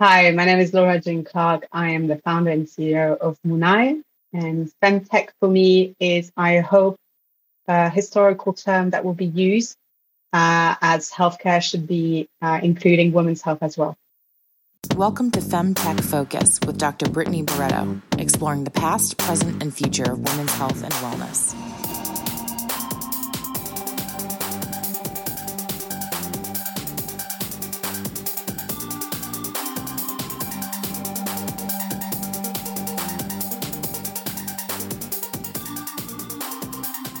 [0.00, 1.66] Hi, my name is Laura June Clarke.
[1.72, 4.00] I am the founder and CEO of Moonai.
[4.32, 6.94] And femtech for me is, I hope,
[7.66, 9.76] a historical term that will be used
[10.32, 13.96] uh, as healthcare should be uh, including women's health as well.
[14.94, 17.10] Welcome to FemTech Focus with Dr.
[17.10, 21.67] Brittany Barreto, exploring the past, present, and future of women's health and wellness.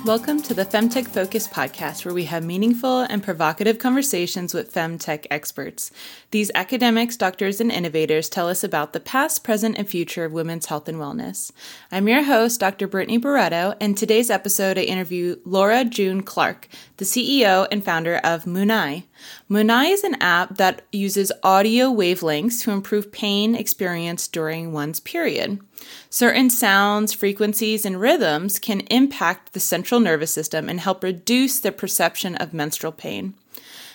[0.08, 5.26] Welcome to the Femtech Focus podcast, where we have meaningful and provocative conversations with femtech
[5.30, 5.90] experts.
[6.30, 10.64] These academics, doctors, and innovators tell us about the past, present, and future of women's
[10.64, 11.52] health and wellness.
[11.92, 12.88] I'm your host, Dr.
[12.88, 18.46] Brittany Barreto, and today's episode I interview Laura June Clarke, the CEO and founder of
[18.46, 19.04] Moonai.
[19.50, 25.60] Moonai is an app that uses audio wavelengths to improve pain experience during one's period.
[26.10, 31.72] Certain sounds, frequencies, and rhythms can impact the central nervous system and help reduce the
[31.72, 33.34] perception of menstrual pain.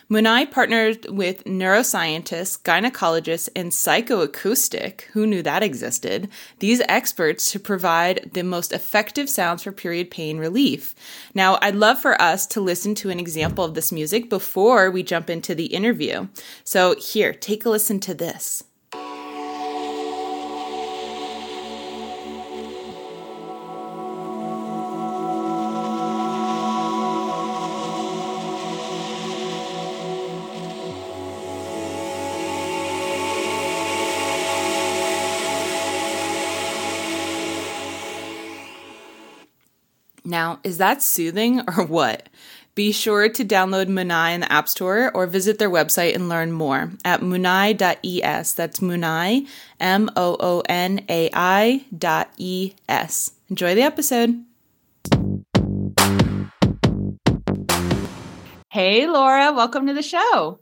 [0.09, 8.29] Moonai partnered with neuroscientists, gynecologists, and psychoacoustic, who knew that existed, these experts to provide
[8.33, 10.93] the most effective sounds for period pain relief.
[11.33, 15.03] Now, I'd love for us to listen to an example of this music before we
[15.03, 16.27] jump into the interview.
[16.63, 18.63] So, here, take a listen to this.
[40.33, 42.27] Now, is that soothing or what?
[42.73, 46.51] Be sure to download Moonai in the App Store or visit their website and learn
[46.51, 48.53] more at moonai.es.
[48.53, 49.47] That's Moonai,
[49.79, 53.33] M O O N A I dot E S.
[53.51, 54.43] Enjoy the episode.
[58.71, 60.59] Hey, Laura, welcome to the show.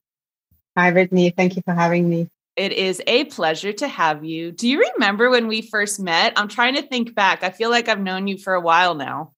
[0.77, 1.29] Hi, Brittany.
[1.29, 2.27] Thank you for having me.
[2.57, 4.51] It is a pleasure to have you.
[4.51, 6.33] Do you remember when we first met?
[6.35, 7.41] I'm trying to think back.
[7.45, 9.31] I feel like I've known you for a while now.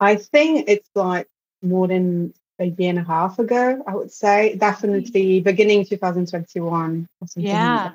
[0.00, 1.28] I think it's like
[1.62, 4.56] more than a year and a half ago, I would say.
[4.56, 7.50] Definitely beginning 2021 or something.
[7.50, 7.84] Yeah.
[7.84, 7.94] Like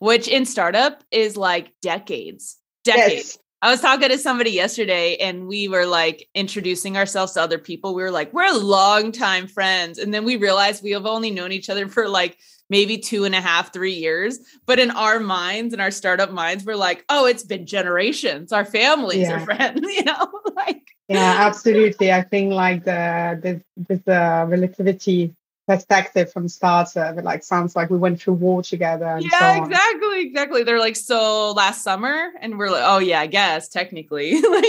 [0.00, 2.56] Which in startup is like decades.
[2.84, 3.12] Decades.
[3.12, 3.38] Yes.
[3.60, 7.92] I was talking to somebody yesterday and we were like introducing ourselves to other people.
[7.94, 9.98] We were like, we're long time friends.
[9.98, 12.38] And then we realized we have only known each other for like
[12.70, 14.38] maybe two and a half, three years.
[14.66, 18.52] But in our minds, in our startup minds, we're like, oh, it's been generations.
[18.52, 19.36] Our families yeah.
[19.36, 20.82] are friends, you know, like.
[21.08, 22.12] Yeah, absolutely.
[22.12, 25.34] I think like the this this uh, relativity
[25.66, 29.18] perspective from startup, it like sounds like we went through war together.
[29.20, 30.62] yeah, so exactly, exactly.
[30.64, 34.64] They're like so last summer, and we're like, oh yeah, I guess technically, like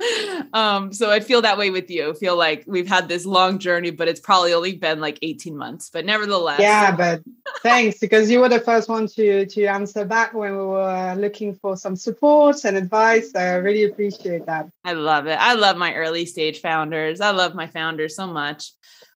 [0.52, 2.10] um, so I feel that way with you.
[2.10, 5.56] I feel like we've had this long journey, but it's probably only been like 18
[5.56, 5.90] months.
[5.90, 6.60] But nevertheless.
[6.60, 7.22] Yeah, but
[7.62, 11.54] thanks because you were the first one to to answer back when we were looking
[11.54, 13.32] for some support and advice.
[13.32, 14.68] So I really appreciate that.
[14.84, 15.38] I love it.
[15.38, 17.20] I love my early stage founders.
[17.20, 18.72] I love my founders so much.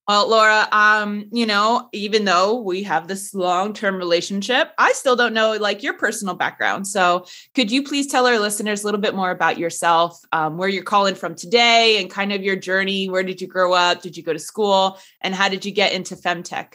[0.06, 5.32] Well, Laura, um, you know, even though we have this long-term relationship, I still don't
[5.32, 6.86] know like your personal background.
[6.86, 10.68] So, could you please tell our listeners a little bit more about yourself, um, where
[10.68, 13.08] you're calling from today, and kind of your journey?
[13.08, 14.02] Where did you grow up?
[14.02, 14.98] Did you go to school?
[15.22, 16.74] And how did you get into femtech?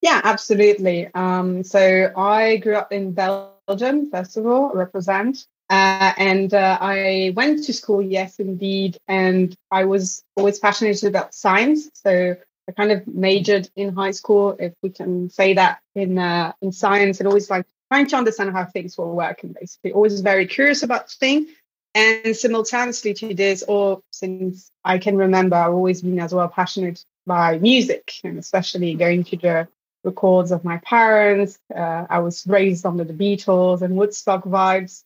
[0.00, 1.08] Yeah, absolutely.
[1.12, 5.46] Um, so, I grew up in Belgium, first of all, represent.
[5.70, 8.98] Uh, and uh, I went to school, yes, indeed.
[9.06, 11.88] And I was always passionate about science.
[11.94, 12.36] So
[12.68, 16.72] I kind of majored in high school, if we can say that, in uh, in
[16.72, 19.54] science, and always like trying to understand how things were working.
[19.58, 21.48] Basically, always very curious about things.
[21.94, 27.04] And simultaneously to this, or since I can remember, I've always been as well passionate
[27.26, 29.68] by music, and especially going to the
[30.04, 31.58] records of my parents.
[31.74, 35.02] Uh, I was raised under the Beatles and Woodstock vibes.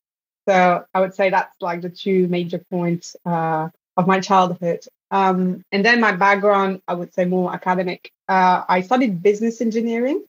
[0.46, 4.84] So I would say that's like the two major points uh, of my childhood.
[5.10, 8.10] Um, and then my background, I would say more academic.
[8.28, 10.24] Uh, I studied business engineering,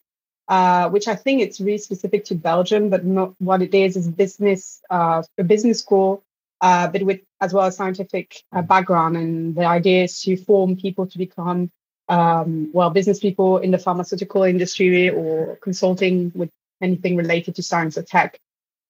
[0.47, 4.07] uh, which I think it's really specific to Belgium, but not what it is is
[4.07, 6.23] business, uh, a business school,
[6.61, 9.17] uh, but with as well as scientific uh, background.
[9.17, 11.71] And the idea is to form people to become
[12.07, 16.51] um, well business people in the pharmaceutical industry or consulting with
[16.81, 18.39] anything related to science or tech.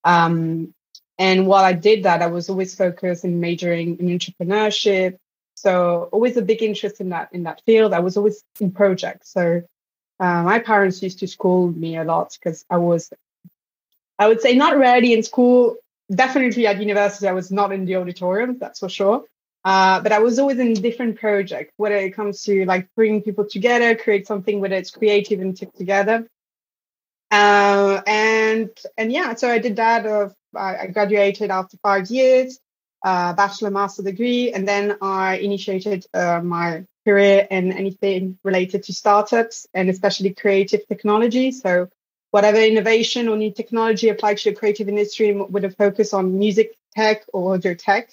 [0.03, 0.74] Um,
[1.17, 5.17] and while I did that, I was always focused in majoring in entrepreneurship.
[5.55, 7.93] So always a big interest in that in that field.
[7.93, 9.31] I was always in projects.
[9.31, 9.61] So
[10.19, 13.11] uh, my parents used to scold me a lot because I was,
[14.19, 15.77] I would say, not ready in school.
[16.13, 19.23] Definitely at university, I was not in the auditorium, that's for sure.
[19.63, 23.45] Uh, but I was always in different projects, whether it comes to like bringing people
[23.45, 26.27] together, create something whether it's creative and tick together.
[27.31, 30.05] Uh, and and yeah, so I did that.
[30.05, 32.59] Of I graduated after five years,
[33.03, 38.93] uh, bachelor master degree, and then I initiated uh, my career in anything related to
[38.93, 41.51] startups and especially creative technology.
[41.51, 41.89] So
[42.31, 46.75] whatever innovation or new technology applied to the creative industry with a focus on music
[46.95, 48.11] tech or audio tech.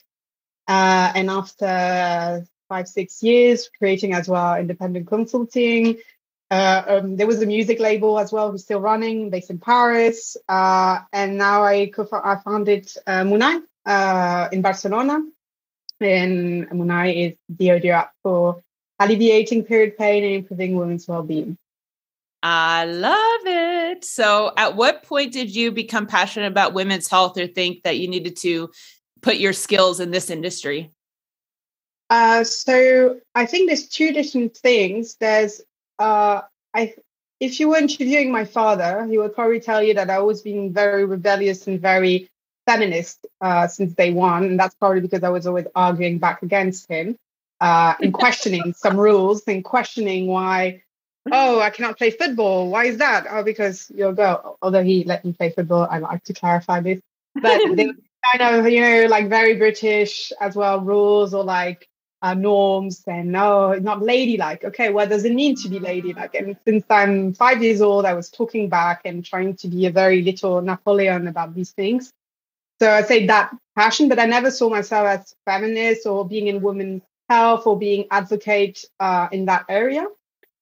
[0.69, 5.99] Uh, and after five, six years, creating as well independent consulting.
[6.53, 10.37] Uh, um, there was a music label as well who's still running, based in Paris.
[10.51, 15.23] Uh, and now I, co- I founded uh, Moonai uh, in Barcelona.
[15.99, 18.63] And Moonai is the audio app for
[18.99, 21.57] alleviating period pain and improving women's well-being.
[22.43, 24.05] I love it.
[24.05, 28.09] So, at what point did you become passionate about women's health or think that you
[28.09, 28.71] needed to
[29.23, 30.91] put your skills in this industry?
[32.11, 35.17] Uh, so, I think there's two different things.
[35.19, 35.63] There's,
[35.99, 36.43] uh,
[36.75, 36.95] I,
[37.41, 40.73] if you were interviewing my father, he would probably tell you that I was being
[40.73, 42.29] very rebellious and very
[42.67, 46.89] feminist uh, since day one, and that's probably because I was always arguing back against
[46.89, 47.17] him
[47.63, 50.83] uh, and questioning some rules and questioning why
[51.31, 52.69] oh i cannot play football.
[52.69, 53.27] Why is that?
[53.31, 54.59] Oh because you're a girl.
[54.61, 57.01] Although he let me play football i like to clarify this.
[57.41, 57.93] But they
[58.33, 61.89] kind of you know like very british as well rules or like
[62.23, 66.57] uh, norms and no not ladylike okay what does it mean to be ladylike and
[66.67, 70.23] since i'm five years old i was talking back and trying to be a very
[70.23, 72.13] little napoleon about these things
[72.81, 76.63] so i'd say that passion but i never saw myself as feminist or being in
[76.63, 77.03] women
[77.33, 80.03] health or being advocate uh, in that area.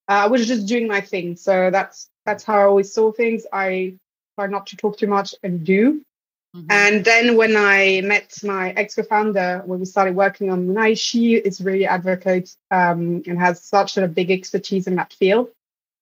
[0.09, 1.37] Uh, I was just doing my thing.
[1.37, 3.47] So that's that's how I always saw things.
[3.53, 3.95] I
[4.37, 6.03] try not to talk too much and do.
[6.55, 6.67] Mm-hmm.
[6.71, 11.61] And then when I met my ex-co-founder, when we started working on Moonai, she is
[11.61, 15.51] really advocate um, and has such a big expertise in that field.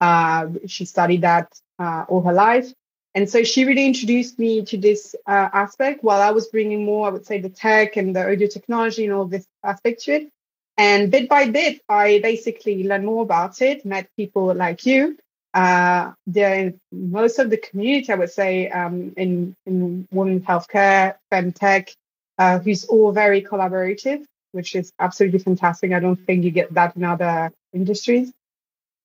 [0.01, 2.73] Uh, she studied that uh, all her life.
[3.15, 7.09] And so she really introduced me to this uh, aspect while I was bringing more,
[7.09, 10.29] I would say, the tech and the audio technology and all this aspect to it.
[10.77, 15.19] And bit by bit, I basically learned more about it, met people like you.
[15.55, 21.95] Uh, there, most of the community, I would say, um, in, in women's healthcare, femtech,
[22.39, 25.93] uh, who's all very collaborative, which is absolutely fantastic.
[25.93, 28.33] I don't think you get that in other industries.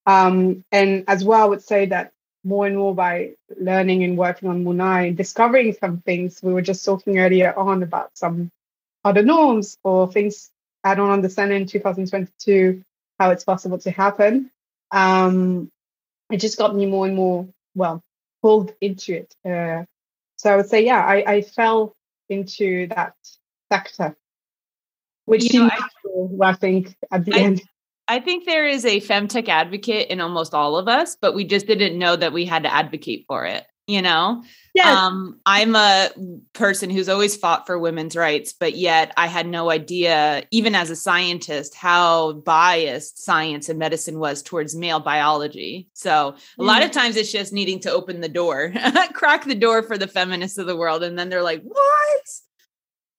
[0.06, 2.12] Um, and as well, I would say that
[2.44, 6.40] more and more by learning and working on Moonai discovering some things.
[6.42, 8.50] We were just talking earlier on about some
[9.02, 10.50] other norms or things
[10.82, 12.82] I don't understand in 2022
[13.18, 14.50] how it's possible to happen.
[14.90, 15.70] Um,
[16.34, 18.02] it just got me more and more, well,
[18.42, 19.36] pulled into it.
[19.48, 19.84] Uh,
[20.36, 21.94] so I would say, yeah, I, I fell
[22.28, 23.14] into that
[23.72, 24.16] sector,
[25.26, 27.62] which you know, I, I, think, at the I, end.
[28.08, 31.68] I think there is a femtech advocate in almost all of us, but we just
[31.68, 34.42] didn't know that we had to advocate for it you know?
[34.74, 36.10] Yeah um, i'm a
[36.52, 40.90] person who's always fought for women's rights but yet i had no idea even as
[40.90, 45.88] a scientist how biased science and medicine was towards male biology.
[45.92, 46.66] So a mm.
[46.66, 48.72] lot of times it's just needing to open the door
[49.12, 52.28] crack the door for the feminists of the world and then they're like what?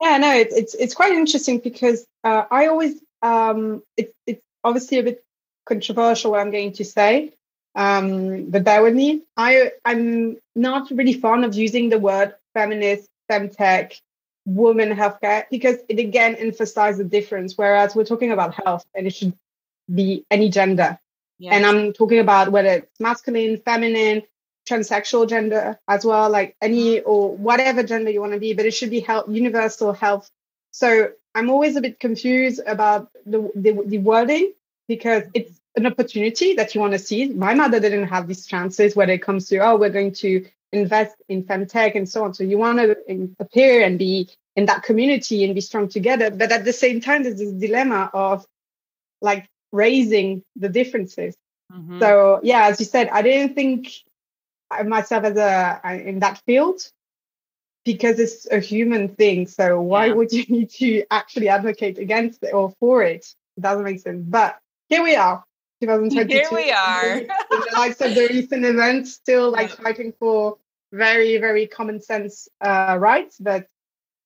[0.01, 4.99] Yeah no it's it's, it's quite interesting because uh, i always um it's it's obviously
[4.99, 5.23] a bit
[5.65, 7.31] controversial what i'm going to say
[7.75, 9.23] um, but bear with me.
[9.35, 13.99] I I'm not really fond of using the word feminist, femtech,
[14.45, 17.57] woman healthcare because it again emphasizes the difference.
[17.57, 19.33] Whereas we're talking about health and it should
[19.93, 20.99] be any gender.
[21.37, 21.53] Yes.
[21.53, 24.23] And I'm talking about whether it's masculine, feminine,
[24.69, 28.71] transsexual gender as well, like any or whatever gender you want to be, but it
[28.73, 30.29] should be health, universal health.
[30.71, 34.53] So I'm always a bit confused about the, the, the wording
[34.87, 37.29] because it's an opportunity that you want to see.
[37.29, 41.15] My mother didn't have these chances when it comes to, oh, we're going to invest
[41.29, 42.33] in femtech and so on.
[42.33, 46.31] So you want to appear and be in that community and be strong together.
[46.31, 48.45] But at the same time, there's this dilemma of
[49.21, 51.35] like raising the differences.
[51.71, 51.99] Mm-hmm.
[51.99, 53.91] So yeah, as you said, I didn't think
[54.85, 56.81] myself as a in that field
[57.83, 59.47] because it's a human thing.
[59.47, 60.13] So why yeah.
[60.13, 63.25] would you need to actually advocate against it or for it?
[63.57, 64.23] It doesn't make sense.
[64.27, 64.57] But
[64.89, 65.43] here we are.
[65.81, 66.33] 2022.
[66.33, 67.19] Here we are.
[67.19, 69.83] the likes of the recent events, still like yeah.
[69.83, 70.57] fighting for
[70.91, 73.67] very, very common sense uh, rights, but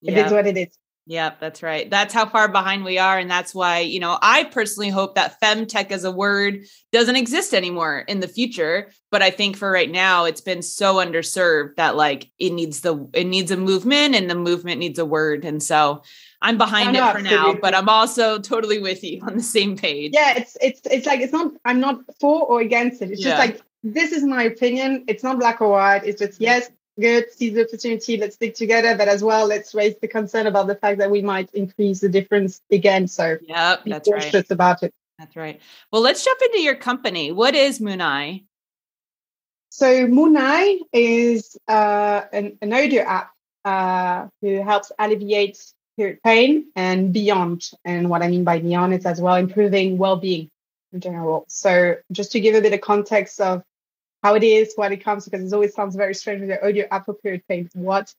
[0.02, 0.26] it yeah.
[0.26, 0.78] is what it is.
[1.10, 1.90] Yep, that's right.
[1.90, 3.18] That's how far behind we are.
[3.18, 7.56] And that's why, you know, I personally hope that femtech as a word doesn't exist
[7.56, 8.92] anymore in the future.
[9.10, 13.10] But I think for right now, it's been so underserved that like it needs the
[13.14, 15.46] it needs a movement and the movement needs a word.
[15.46, 16.04] And so
[16.44, 17.36] I'm behind it for absolutely.
[17.36, 20.12] now, but I'm also totally with you on the same page.
[20.14, 23.10] Yeah, it's it's it's like it's not I'm not for or against it.
[23.10, 23.32] It's yeah.
[23.32, 25.06] just like this is my opinion.
[25.08, 26.04] It's not black or white.
[26.04, 29.96] It's just yes, good, seize the opportunity, let's stick together, but as well, let's raise
[30.00, 33.08] the concern about the fact that we might increase the difference again.
[33.08, 34.52] So yeah, that's right.
[34.52, 34.94] about it.
[35.18, 35.60] That's right.
[35.92, 37.32] Well, let's jump into your company.
[37.32, 38.44] What is Moonai?
[39.70, 43.32] So Moonai is uh, an, an audio app
[43.66, 45.60] uh, who helps alleviate
[45.98, 47.70] period pain and beyond.
[47.84, 50.50] And what I mean by beyond is as well improving well-being
[50.94, 51.46] in general.
[51.50, 53.64] So just to give a bit of context of
[54.24, 56.88] how it is, when it comes, because it always sounds very strange with the audio
[57.24, 57.70] period paint.
[57.74, 58.14] What?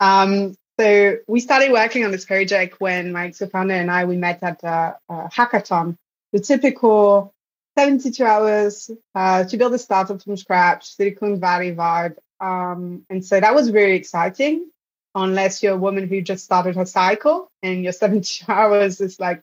[0.00, 4.42] Um, so we started working on this project when my co-founder and I we met
[4.42, 5.96] at a, a hackathon.
[6.32, 7.32] The typical
[7.78, 12.16] 72 hours uh, to build a startup from scratch, Silicon Valley vibe.
[12.40, 14.70] Um, and so that was very exciting,
[15.14, 19.40] unless you're a woman who just started her cycle and your 72 hours is like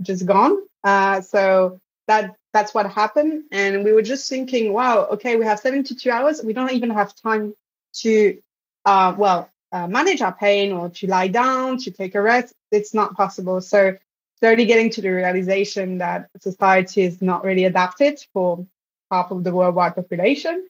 [0.00, 0.58] just gone.
[0.82, 3.44] Uh, so that that's what happened.
[3.52, 6.42] And we were just thinking, wow, okay, we have 72 hours.
[6.42, 7.54] We don't even have time
[8.00, 8.38] to,
[8.84, 12.52] uh, well, uh, manage our pain or to lie down, to take a rest.
[12.72, 13.60] It's not possible.
[13.60, 13.96] So,
[14.40, 18.66] slowly getting to the realization that society is not really adapted for
[19.10, 20.66] half of the worldwide population.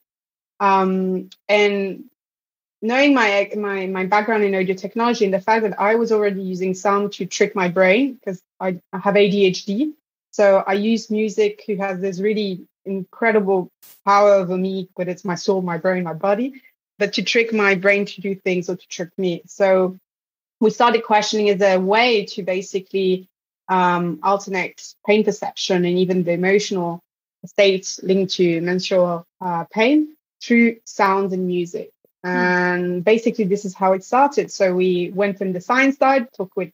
[0.58, 2.04] Um, and
[2.80, 6.42] knowing my, my, my background in audio technology and the fact that I was already
[6.42, 9.92] using sound to trick my brain because I, I have ADHD.
[10.30, 13.70] So I use music who has this really incredible
[14.04, 16.62] power over me, whether it's my soul, my brain, my body,
[16.98, 19.42] but to trick my brain to do things or to trick me.
[19.46, 19.98] So
[20.60, 23.28] we started questioning is there a way to basically
[23.68, 27.00] um, alternate pain perception and even the emotional
[27.46, 31.90] states linked to menstrual uh, pain through sound and music.
[32.24, 32.30] Hmm.
[32.30, 34.50] And basically, this is how it started.
[34.50, 36.72] So we went from the science side, talked with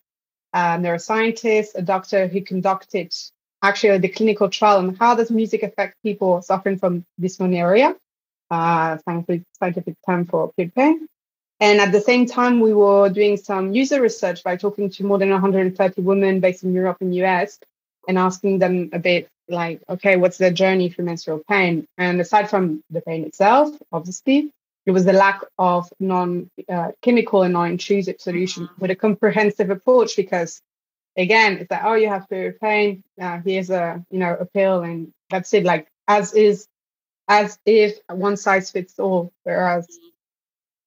[0.54, 3.12] a neuroscientist, a doctor who conducted
[3.64, 7.96] actually the clinical trial on how does music affect people suffering from dysmenorrhea,
[8.50, 11.06] uh, scientific, scientific term for period pain.
[11.60, 15.18] And at the same time, we were doing some user research by talking to more
[15.18, 17.58] than 130 women based in Europe and US
[18.06, 21.86] and asking them a bit like, okay, what's their journey through menstrual pain?
[21.96, 24.50] And aside from the pain itself, obviously,
[24.84, 30.60] it was the lack of non-chemical uh, and non-intrusive solution with a comprehensive approach because
[31.16, 33.02] again, it's like, oh, you have period pain.
[33.20, 35.64] Uh, here's a, you know, a pill and that's it.
[35.64, 36.66] Like as is,
[37.28, 39.88] as if one size fits all, whereas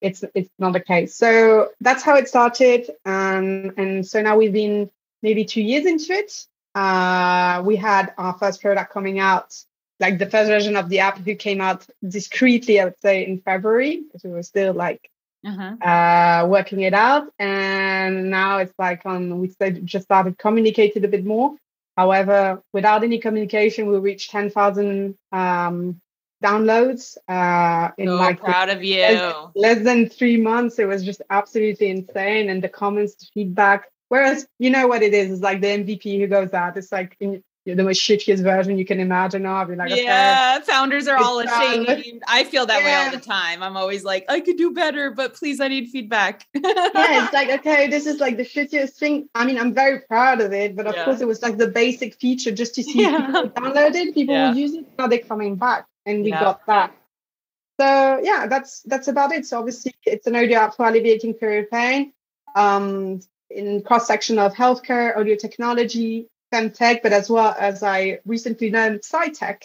[0.02, 1.16] it's it's not the case.
[1.16, 2.90] So that's how it started.
[3.06, 4.92] Um, and so now we've been
[5.24, 6.46] maybe two years into it.
[6.76, 9.56] Uh, we had our first product coming out,
[10.00, 13.42] like the first version of the app who came out discreetly, I would say, in
[13.42, 15.10] February, because we were still like
[15.46, 15.76] uh-huh.
[15.88, 17.28] uh, working it out.
[17.40, 19.54] And now it's like on, we
[19.84, 21.56] just started communicating a bit more.
[21.96, 26.00] However, without any communication, we reached 10,000 um,
[26.44, 29.02] downloads uh, in so like proud of you.
[29.02, 30.78] Less, less, than three months.
[30.78, 32.50] It was just absolutely insane.
[32.50, 33.90] And the comments, the feedback.
[34.10, 36.78] Whereas you know what it is, it's like the MVP who goes out.
[36.78, 37.44] It's like in,
[37.76, 39.68] the most shittiest version you can imagine of.
[39.68, 42.24] You're like, yeah, okay, founders are all ashamed.
[42.28, 42.86] I feel that yeah.
[42.86, 43.62] way all the time.
[43.62, 46.46] I'm always like, I could do better, but please, I need feedback.
[46.54, 49.30] yeah, it's like, okay, this is like the shittiest thing.
[49.36, 51.06] I mean, I'm very proud of it, but of yeah.
[51.06, 53.26] course, it was like the basic feature just to see yeah.
[53.26, 54.50] people download it, people yeah.
[54.50, 54.86] will use it.
[54.98, 56.96] Now they're coming back, and we got that.
[57.80, 59.46] So yeah, that's that's about it.
[59.46, 62.14] So obviously, it's an audio app for alleviating period pain.
[62.56, 63.20] Um,
[63.50, 69.02] in cross section of healthcare, audio technology, femtech, but as well as I recently learned
[69.02, 69.64] psytech,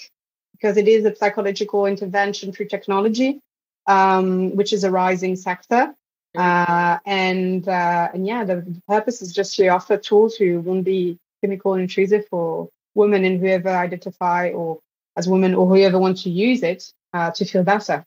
[0.53, 3.41] because it is a psychological intervention through technology,
[3.87, 5.95] um, which is a rising sector.
[6.37, 10.85] Uh, and uh, and yeah, the, the, purpose is just to offer tools who won't
[10.85, 14.79] be chemical intrusive for women and whoever identify or
[15.17, 18.05] as women or whoever wants to use it uh, to feel better.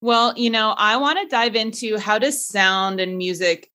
[0.00, 3.70] Well, you know, I want to dive into how does sound and music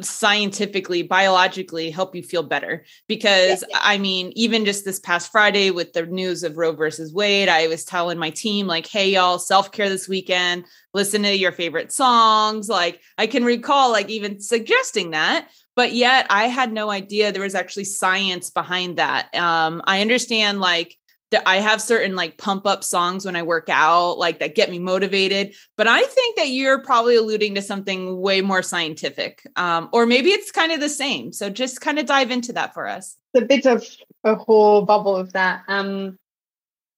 [0.00, 2.84] scientifically biologically help you feel better.
[3.06, 3.78] Because yeah.
[3.80, 7.68] i mean even just this past friday with the news of roe versus wade i
[7.68, 10.64] was telling my team like hey y'all self-care this weekend.
[10.92, 12.68] Listen to your favorite songs.
[12.68, 17.42] Like i can recall like even suggesting that but yet i had no idea there
[17.42, 19.32] was actually science behind that.
[19.34, 20.96] Um, i understand like
[21.30, 24.70] that I have certain like pump up songs when I work out, like that get
[24.70, 25.54] me motivated.
[25.76, 30.30] But I think that you're probably alluding to something way more scientific, um, or maybe
[30.30, 31.32] it's kind of the same.
[31.32, 33.16] So just kind of dive into that for us.
[33.34, 33.86] It's a bit of
[34.24, 35.62] a whole bubble of that.
[35.68, 36.18] Um,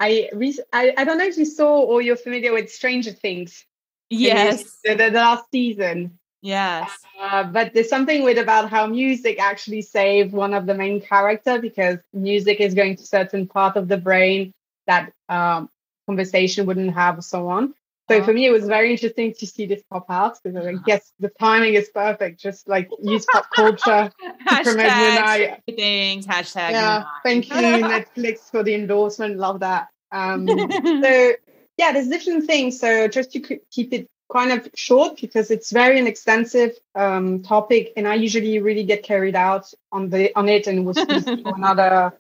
[0.01, 3.65] I, re- I I don't know if you saw or you're familiar with Stranger Things.
[4.11, 6.19] Yes, the, the, the last season.
[6.43, 6.91] Yes.
[7.21, 11.61] Uh, but there's something with about how music actually saved one of the main character
[11.61, 14.53] because music is going to certain part of the brain
[14.89, 15.71] that um,
[16.07, 17.75] conversation wouldn't have so on.
[18.11, 18.25] So oh.
[18.25, 21.31] for me, it was very interesting to see this pop out because I guess the
[21.41, 22.41] timing is perfect.
[22.41, 26.27] Just like use pop culture to promote Hashtag things.
[26.27, 26.73] Hashtag.
[26.73, 27.05] Yeah.
[27.23, 29.39] Thank you Netflix for the endorsement.
[29.39, 29.89] Love that.
[30.11, 31.33] Um, so
[31.79, 32.81] yeah, there's different things.
[32.81, 37.93] So just to keep it kind of short because it's very an extensive um, topic,
[37.97, 41.05] and I usually really get carried out on the on it, and we'll see
[41.45, 42.13] another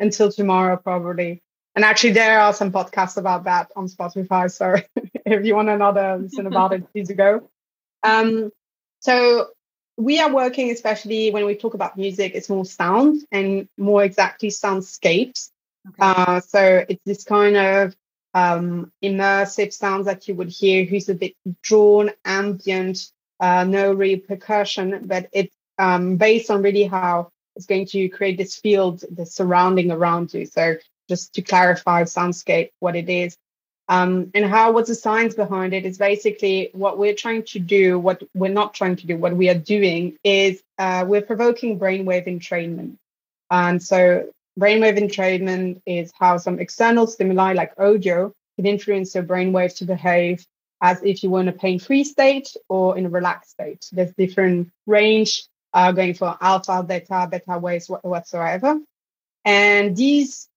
[0.00, 1.42] until tomorrow probably.
[1.74, 4.50] And actually, there are some podcasts about that on Spotify.
[4.50, 4.76] So
[5.26, 7.48] if you want another listen about it, please go.
[8.02, 8.50] Um,
[9.00, 9.48] so
[9.96, 14.48] we are working, especially when we talk about music, it's more sound and more exactly
[14.50, 15.50] soundscapes.
[15.88, 15.96] Okay.
[15.98, 17.96] Uh, so it's this kind of
[18.34, 23.10] um, immersive sounds that you would hear, who's a bit drawn, ambient,
[23.40, 28.38] uh, no real percussion, but it's um, based on really how it's going to create
[28.38, 30.46] this field, the surrounding around you.
[30.46, 30.76] So
[31.08, 33.36] just to clarify soundscape, what it is.
[33.88, 37.98] Um, and how what's the science behind it is basically what we're trying to do,
[37.98, 42.26] what we're not trying to do, what we are doing is uh, we're provoking brainwave
[42.26, 42.96] entrainment.
[43.50, 49.74] And so Brainwave entrainment is how some external stimuli like audio can influence your brainwave
[49.76, 50.44] to behave
[50.82, 53.84] as if you were in a pain-free state or in a relaxed state.
[53.92, 58.78] There's different range uh, going for alpha, beta, beta waves whatsoever.
[59.44, 60.48] And these,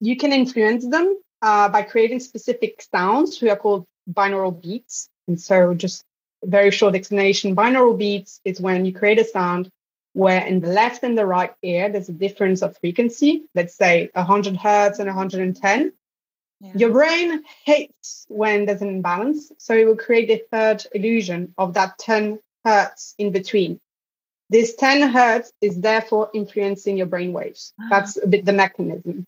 [0.00, 5.08] you can influence them uh, by creating specific sounds, which are called binaural beats.
[5.28, 6.04] And so just
[6.42, 9.68] very short explanation, binaural beats is when you create a sound
[10.14, 14.08] where in the left and the right ear, there's a difference of frequency, let's say
[14.14, 15.92] 100 hertz and 110.
[16.60, 16.72] Yeah.
[16.76, 19.52] Your brain hates when there's an imbalance.
[19.58, 23.80] So it will create a third illusion of that 10 hertz in between.
[24.50, 27.72] This 10 hertz is therefore influencing your brain waves.
[27.80, 27.88] Ah.
[27.90, 29.26] That's a bit the mechanism.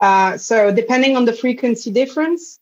[0.00, 2.58] Uh, so depending on the frequency difference,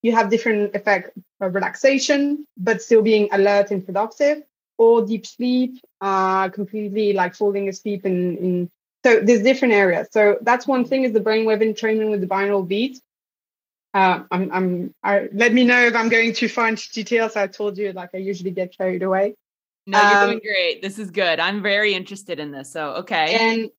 [0.00, 1.10] you have different effect
[1.42, 4.42] of relaxation, but still being alert and productive
[4.78, 8.70] or deep sleep, uh, completely like falling asleep in, in
[9.04, 10.08] so there's different areas.
[10.10, 13.00] So that's one thing is the brainwave entrainment with the binaural beat.
[13.94, 17.36] Uh, I'm, I'm, I, let me know if I'm going too far into details.
[17.36, 19.34] I told you, like I usually get carried away.
[19.86, 20.82] No, you're um, doing great.
[20.82, 21.40] This is good.
[21.40, 22.70] I'm very interested in this.
[22.70, 23.34] So, okay.
[23.40, 23.70] And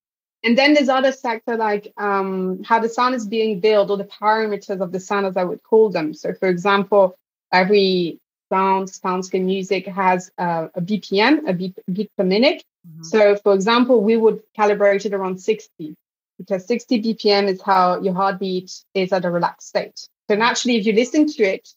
[0.43, 4.05] and then there's other sector like um, how the sound is being built or the
[4.05, 6.13] parameters of the sound, as I would call them.
[6.13, 7.15] So, for example,
[7.51, 12.63] every sound, soundscape music has uh, a BPM, a beat, beat per minute.
[12.87, 13.03] Mm-hmm.
[13.03, 15.95] So, for example, we would calibrate it around 60
[16.37, 20.07] because 60 BPM is how your heartbeat is at a relaxed state.
[20.29, 21.67] So, naturally, if you listen to it,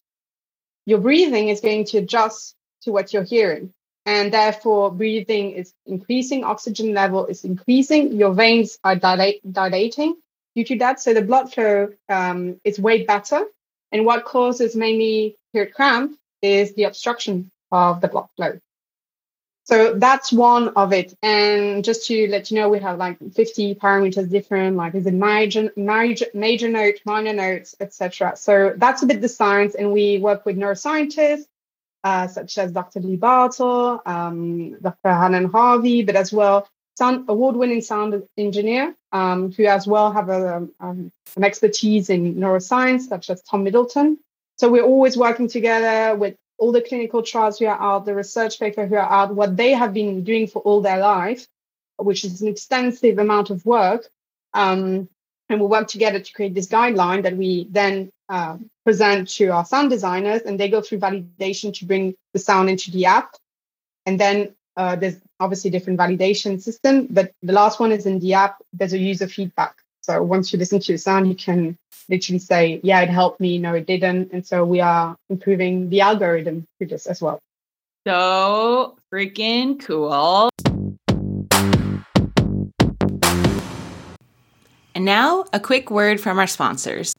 [0.87, 3.72] your breathing is going to adjust to what you're hearing.
[4.04, 10.16] And therefore, breathing is increasing, oxygen level is increasing, your veins are dilate, dilating
[10.56, 11.00] due to that.
[11.00, 13.44] So, the blood flow um, is way better.
[13.92, 18.59] And what causes mainly period cramp is the obstruction of the blood flow.
[19.64, 21.14] So that's one of it.
[21.22, 25.14] And just to let you know, we have like 50 parameters different, like is it
[25.14, 28.33] major, major, major note, minor notes, etc.
[28.37, 29.76] So that's a bit the science.
[29.76, 31.46] And we work with neuroscientists
[32.05, 33.00] uh, such as Dr.
[33.00, 35.09] Lee Bartel, um, Dr.
[35.09, 40.68] Hannah Harvey, but as well sound award-winning sound engineer um, who as well have a,
[40.81, 44.18] um, an expertise in neuroscience, such as Tom Middleton.
[44.58, 48.60] So we're always working together with all the clinical trials who are out, the research
[48.60, 51.46] paper who are out, what they have been doing for all their life,
[51.96, 54.08] which is an extensive amount of work.
[54.54, 55.08] Um,
[55.48, 59.64] and we work together to create this guideline that we then uh, present to our
[59.64, 63.34] sound designers, and they go through validation to bring the sound into the app.
[64.06, 68.34] And then uh, there's obviously different validation system, but the last one is in the
[68.34, 68.62] app.
[68.72, 69.81] There's a user feedback.
[70.04, 73.56] So once you listen to the sound, you can literally say, yeah, it helped me.
[73.58, 74.32] No, it didn't.
[74.32, 77.38] And so we are improving the algorithm for this as well.
[78.04, 80.50] So freaking cool.
[84.94, 87.14] And now a quick word from our sponsors.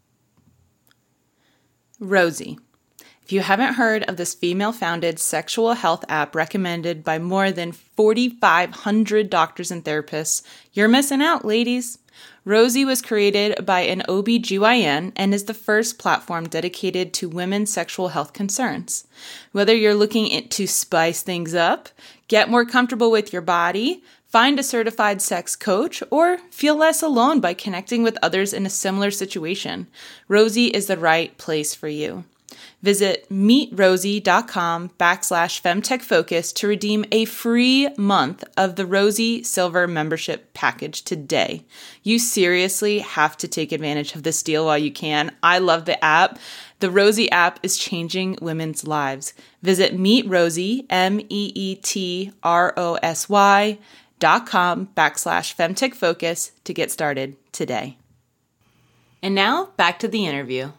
[2.02, 2.60] Rosy.
[3.24, 7.72] If you haven't heard of this female founded sexual health app recommended by more than
[7.72, 10.42] 4,500 doctors and therapists,
[10.74, 11.98] you're missing out, ladies.
[12.46, 18.10] Rosy was created by an OBGYN and is the first platform dedicated to women's sexual
[18.10, 19.08] health concerns.
[19.54, 21.88] Whether you're looking to spice things up,
[22.28, 27.40] get more comfortable with your body, find a certified sex coach, or feel less alone
[27.40, 29.88] by connecting with others in a similar situation,
[30.28, 32.26] Rosy is the right place for you.
[32.84, 41.02] Visit meetrosy.com backslash femtechfocus to redeem a free month of the Rosy Silver membership package
[41.04, 41.64] today.
[42.04, 45.34] You seriously have to take advantage of this deal while you can.
[45.42, 46.38] I love the app.
[46.80, 49.34] The Rosy app is changing women's lives.
[49.62, 51.80] Visit meetrosy, M-E-E-T-R-O-S-Y
[54.20, 57.98] dot com backslash femtechfocus to get started today.
[59.22, 60.74] And now back to the interview.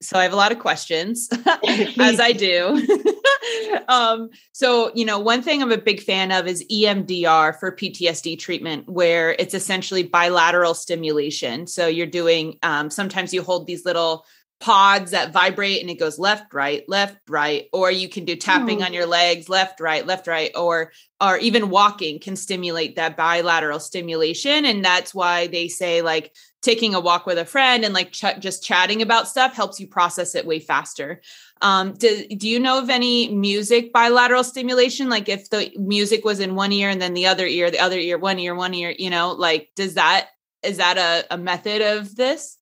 [0.00, 1.28] So I have a lot of questions,
[1.98, 3.14] as I do.
[3.88, 8.38] um, so, you know, one thing I'm a big fan of is EMDR for PTSD
[8.38, 11.66] treatment, where it's essentially bilateral stimulation.
[11.66, 14.24] So you're doing, um, sometimes you hold these little
[14.58, 18.82] pods that vibrate and it goes left right left right or you can do tapping
[18.82, 23.78] on your legs left right left right or or even walking can stimulate that bilateral
[23.78, 28.12] stimulation and that's why they say like taking a walk with a friend and like
[28.12, 31.20] ch- just chatting about stuff helps you process it way faster
[31.62, 36.40] um do, do you know of any music bilateral stimulation like if the music was
[36.40, 38.94] in one ear and then the other ear the other ear one ear one ear
[38.98, 40.28] you know like does that
[40.62, 42.58] is that a, a method of this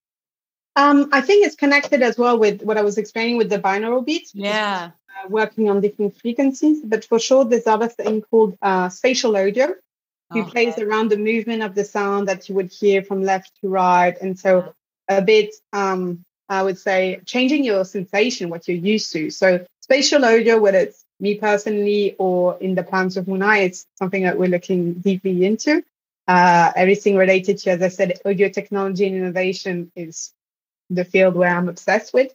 [0.77, 4.05] um, I think it's connected as well with what I was explaining with the binaural
[4.05, 4.33] beats.
[4.35, 4.91] Yeah.
[5.09, 9.75] Uh, working on different frequencies, but for sure, there's other thing called uh, spatial audio,
[10.35, 10.51] who okay.
[10.51, 14.21] plays around the movement of the sound that you would hear from left to right.
[14.21, 14.75] And so
[15.09, 19.31] a bit, um, I would say, changing your sensation, what you're used to.
[19.31, 24.25] So spatial audio, whether it's me personally or in the plans of Moonai, it's something
[24.25, 25.83] that we're looking deeply into.
[26.27, 30.33] Uh, everything related to, as I said, audio technology and innovation is
[30.91, 32.35] the field where I'm obsessed with.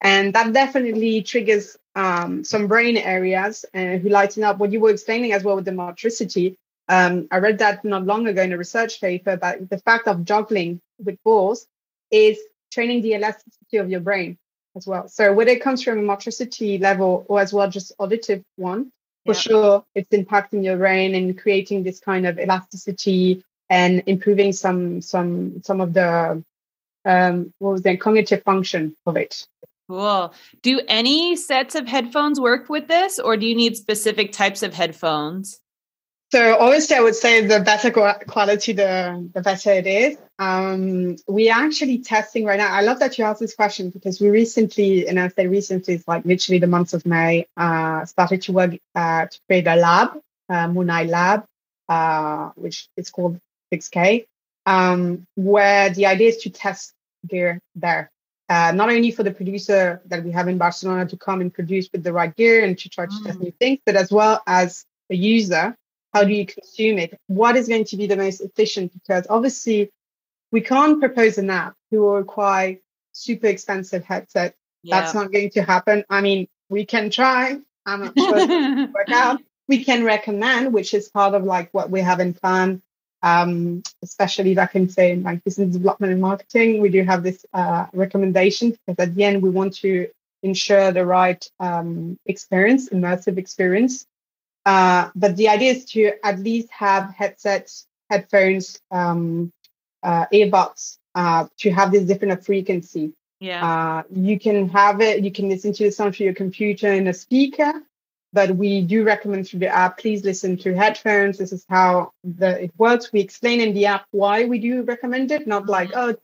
[0.00, 4.90] And that definitely triggers um, some brain areas uh, who lighten up what you were
[4.90, 6.56] explaining as well with the motricity.
[6.88, 10.24] Um, I read that not long ago in a research paper, but the fact of
[10.24, 11.66] juggling with balls
[12.10, 12.38] is
[12.70, 14.36] training the elasticity of your brain
[14.76, 15.08] as well.
[15.08, 18.90] So whether it comes from a motricity level or as well just auditive one,
[19.24, 19.40] for yeah.
[19.40, 25.62] sure it's impacting your brain and creating this kind of elasticity and improving some some
[25.62, 26.42] some of the
[27.06, 29.46] um, what was the cognitive function of it.
[29.88, 30.32] Cool.
[30.62, 34.72] Do any sets of headphones work with this, or do you need specific types of
[34.72, 35.60] headphones?
[36.34, 40.18] So obviously, I would say the better quality, the the better it is.
[40.40, 42.72] Um, we are actually testing right now.
[42.74, 46.08] I love that you asked this question because we recently, and I say recently, it's
[46.08, 50.20] like literally the month of May, uh, started to work uh, to create a lab,
[50.48, 51.44] uh, Moonai Lab,
[51.88, 53.38] uh, which is called
[53.72, 54.26] 6K,
[54.66, 56.94] um, where the idea is to test
[57.28, 58.10] gear there.
[58.48, 61.88] Uh, not only for the producer that we have in Barcelona to come and produce
[61.92, 63.24] with the right gear and to try to mm.
[63.24, 65.76] test new things, but as well as a user,
[66.14, 67.18] how do you consume it?
[67.26, 68.92] What is going to be the most efficient?
[68.92, 69.90] Because obviously,
[70.52, 72.78] we can't propose an app who will require
[73.12, 74.54] super expensive headset.
[74.82, 75.00] Yeah.
[75.00, 76.04] That's not going to happen.
[76.08, 77.58] I mean, we can try.
[77.84, 79.42] I'm not sure work out.
[79.66, 82.82] We can recommend, which is part of like what we have in plan
[83.24, 87.46] um, especially back can say in like business development and marketing, we do have this
[87.54, 90.08] uh, recommendation because at the end we want to
[90.42, 94.06] ensure the right um, experience, immersive experience.
[94.66, 99.52] Uh, but the idea is to at least have headsets, headphones, um,
[100.02, 103.12] uh, earbuds uh, to have this different frequency.
[103.40, 103.64] Yeah.
[103.64, 107.06] Uh, you can have it, you can listen to the sound through your computer in
[107.08, 107.72] a speaker,
[108.32, 111.38] but we do recommend through the app, please listen to headphones.
[111.38, 113.12] This is how the, it works.
[113.12, 116.16] We explain in the app why we do recommend it, not like, oh,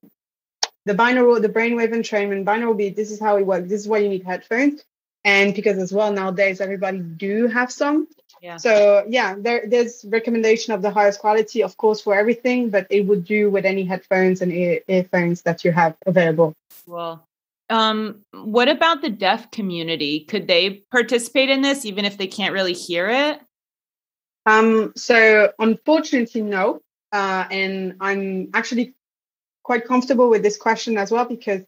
[0.87, 3.69] the binaural, the brainwave entrainment, binaural beat, this is how it works.
[3.69, 4.83] This is why you need headphones.
[5.25, 8.09] And because as well, nowadays, everybody do have some.
[8.41, 8.57] Yeah.
[8.57, 13.03] So yeah, there, there's recommendation of the highest quality, of course, for everything, but it
[13.03, 16.55] would do with any headphones and ear, earphones that you have available.
[16.87, 17.27] Well,
[17.69, 20.21] um, what about the deaf community?
[20.21, 23.41] Could they participate in this even if they can't really hear it?
[24.47, 26.81] Um, so unfortunately, no.
[27.13, 28.95] Uh, and I'm actually
[29.63, 31.63] quite comfortable with this question as well because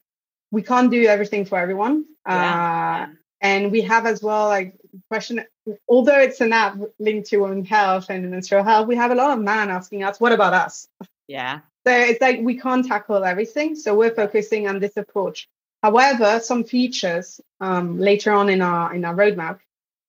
[0.50, 2.06] we can't do everything for everyone.
[2.26, 3.08] Yeah.
[3.08, 4.76] Uh, and we have as well like
[5.08, 5.44] question
[5.88, 9.36] although it's an app linked to women's health and menstrual health, we have a lot
[9.36, 10.88] of men asking us, what about us?
[11.28, 11.60] Yeah.
[11.86, 13.74] So it's like we can't tackle everything.
[13.74, 15.48] So we're focusing on this approach.
[15.82, 19.58] However, some features um, later on in our in our roadmap,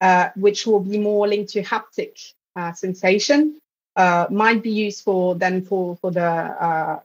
[0.01, 3.57] uh, which will be more linked to haptic uh, sensation,
[3.95, 6.99] uh, might be useful then for for the uh,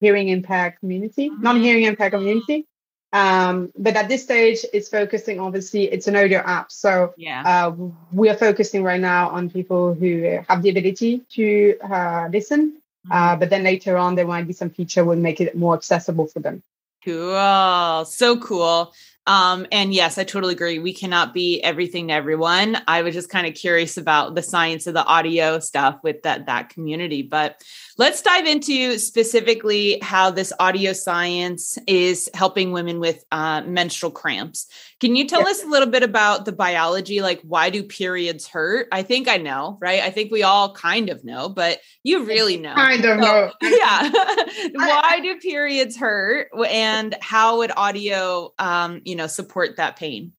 [0.00, 1.42] hearing impaired community, mm-hmm.
[1.42, 2.66] non-hearing impaired community.
[3.12, 7.74] Um, but at this stage, it's focusing obviously it's an audio app, so yeah, uh,
[8.12, 12.82] we are focusing right now on people who have the ability to uh, listen.
[13.06, 13.12] Mm-hmm.
[13.12, 16.26] Uh, but then later on, there might be some feature will make it more accessible
[16.26, 16.62] for them.
[17.04, 18.92] Cool, so cool.
[19.28, 20.78] Um, and yes, I totally agree.
[20.78, 22.78] We cannot be everything to everyone.
[22.86, 26.46] I was just kind of curious about the science of the audio stuff with that
[26.46, 27.22] that community.
[27.22, 27.62] But
[27.98, 34.66] let's dive into specifically how this audio science is helping women with uh, menstrual cramps.
[35.00, 35.58] Can you tell yes.
[35.58, 37.20] us a little bit about the biology?
[37.20, 38.88] Like, why do periods hurt?
[38.92, 40.02] I think I know, right?
[40.02, 42.74] I think we all kind of know, but you really know.
[42.74, 43.52] Kind of so, know.
[43.62, 44.10] Yeah.
[44.74, 46.48] why do periods hurt?
[46.68, 50.32] And how would audio, um, you know support that pain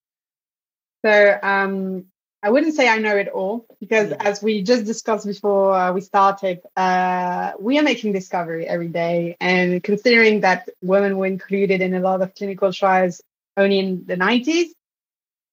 [1.05, 2.05] so um
[2.43, 4.17] I wouldn't say I know it all because, yeah.
[4.19, 9.35] as we just discussed before uh, we started, uh, we are making discovery every day.
[9.39, 13.21] And considering that women were included in a lot of clinical trials
[13.57, 14.67] only in the 90s,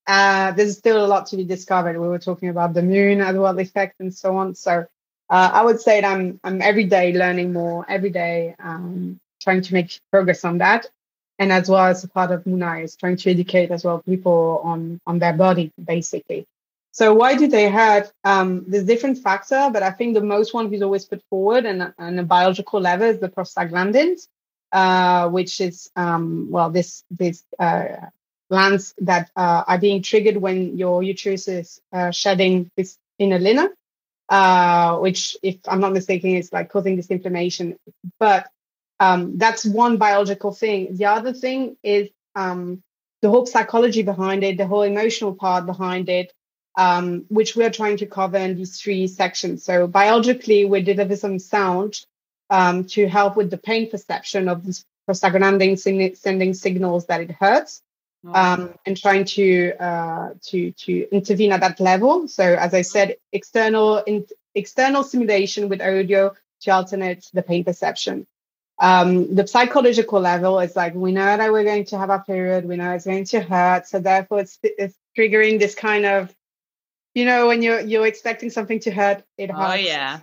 [0.07, 1.99] uh, there's still a lot to be discovered.
[1.99, 4.55] We were talking about the moon as well, effect, and so on.
[4.55, 4.87] So
[5.31, 9.63] uh, I would say that I'm I'm every day learning more, every day um, trying
[9.63, 10.87] to make progress on that
[11.39, 14.61] and as well as a part of Muna is trying to educate as well people
[14.63, 16.47] on on their body basically.
[16.95, 19.69] So why do they have um, this different factor?
[19.73, 23.09] But I think the most one who's always put forward and on a biological level
[23.09, 24.29] is the prostaglandins,
[24.71, 27.97] uh, which is um, well this this uh,
[28.49, 33.71] glands that uh, are being triggered when your uterus is uh, shedding this inulina,
[34.29, 37.77] uh, which if I'm not mistaken is like causing this inflammation.
[38.21, 38.49] But
[39.01, 40.95] um, that's one biological thing.
[40.95, 42.85] The other thing is um,
[43.21, 46.33] the whole psychology behind it, the whole emotional part behind it,
[46.77, 49.65] um, which we're trying to cover in these three sections.
[49.65, 52.05] So biologically, we deliver some sound
[52.51, 57.83] um, to help with the pain perception of these prostaglandin sending signals that it hurts.
[58.27, 62.27] Um, and trying to uh, to to intervene at that level.
[62.27, 68.27] So, as I said, external in, external stimulation with audio to alternate the pain perception
[68.79, 72.67] um, the psychological level is like we know that we're going to have a period
[72.67, 76.35] we know it's going to hurt so therefore it's, it's triggering this kind of
[77.15, 79.73] you know when you're you're expecting something to hurt it oh, hurts.
[79.73, 80.21] oh yeah.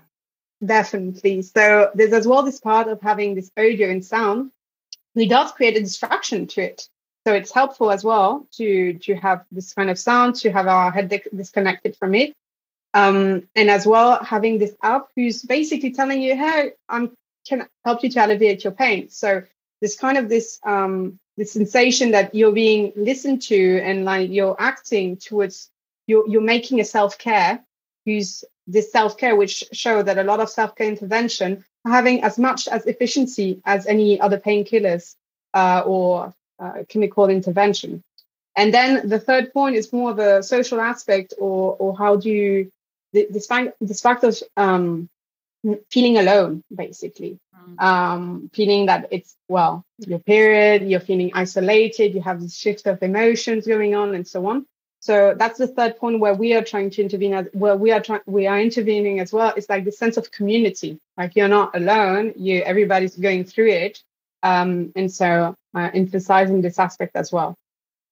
[0.64, 1.42] Definitely.
[1.42, 4.52] So there's as well this part of having this audio and sound.
[5.16, 6.88] We does create a distraction to it.
[7.26, 10.92] So it's helpful as well to to have this kind of sound to have our
[10.92, 12.34] head disconnected from it.
[12.94, 17.16] Um, and as well having this app who's basically telling you hey i'm
[17.48, 19.10] can help you to alleviate your pain.
[19.10, 19.44] So
[19.82, 24.56] this kind of this um this sensation that you're being listened to and like you're
[24.60, 25.71] acting towards
[26.12, 27.54] you're you're making a self-care
[28.06, 31.52] use this self-care which show that a lot of self-care intervention
[31.86, 35.16] are having as much as efficiency as any other painkillers
[35.54, 38.04] uh, or uh, chemical intervention.
[38.56, 42.30] And then the third point is more of a social aspect or or how do
[42.30, 42.72] you
[43.14, 45.10] this fact this fact of um,
[45.94, 47.34] feeling alone basically.
[47.62, 47.82] Mm.
[47.90, 49.74] um, feeling that it's well
[50.12, 54.40] your period you're feeling isolated you have this shift of emotions going on and so
[54.52, 54.66] on
[55.02, 58.00] so that's the third point where we are trying to intervene as where we are
[58.00, 61.76] trying we are intervening as well it's like the sense of community like you're not
[61.76, 64.02] alone you everybody's going through it
[64.44, 67.56] um, and so uh, emphasizing this aspect as well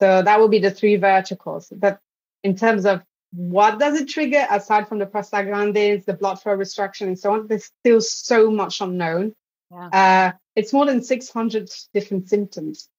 [0.01, 1.99] so that will be the three verticals but
[2.43, 7.07] in terms of what does it trigger aside from the prostaglandins, the blood flow restriction,
[7.07, 7.47] and so on?
[7.47, 9.33] There's still so much unknown.
[9.71, 9.87] Yeah.
[9.87, 12.89] Uh, it's more than 600 different symptoms.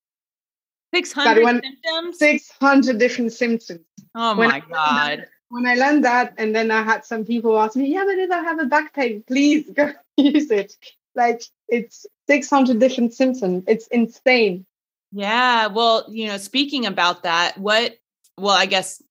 [0.95, 2.19] 600 symptoms?
[2.19, 3.85] 600 different symptoms.
[4.15, 5.21] Oh when my God.
[5.21, 8.19] That, when I learned that, and then I had some people ask me, yeah, but
[8.19, 10.77] if I have a back pain, please go use it.
[11.15, 13.65] Like it's 600 different symptoms.
[13.67, 14.67] It's insane.
[15.13, 15.67] Yeah.
[15.67, 17.99] Well, you know, speaking about that, what,
[18.39, 19.03] well, I guess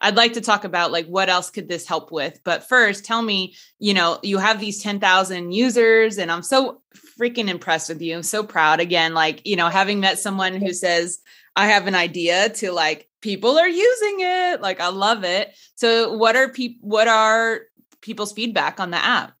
[0.00, 2.40] I'd like to talk about like what else could this help with.
[2.44, 6.82] But first, tell me, you know, you have these 10,000 users and I'm so
[7.18, 8.16] freaking impressed with you.
[8.16, 11.20] I'm so proud again like, you know, having met someone who says
[11.56, 14.60] I have an idea to like people are using it.
[14.60, 15.54] Like I love it.
[15.76, 17.62] So what are people what are
[18.00, 19.32] people's feedback on the app?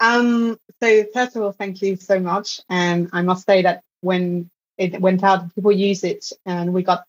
[0.00, 2.60] Um so first of all, thank you so much.
[2.68, 7.04] And I must say that when it went out, people use it and we got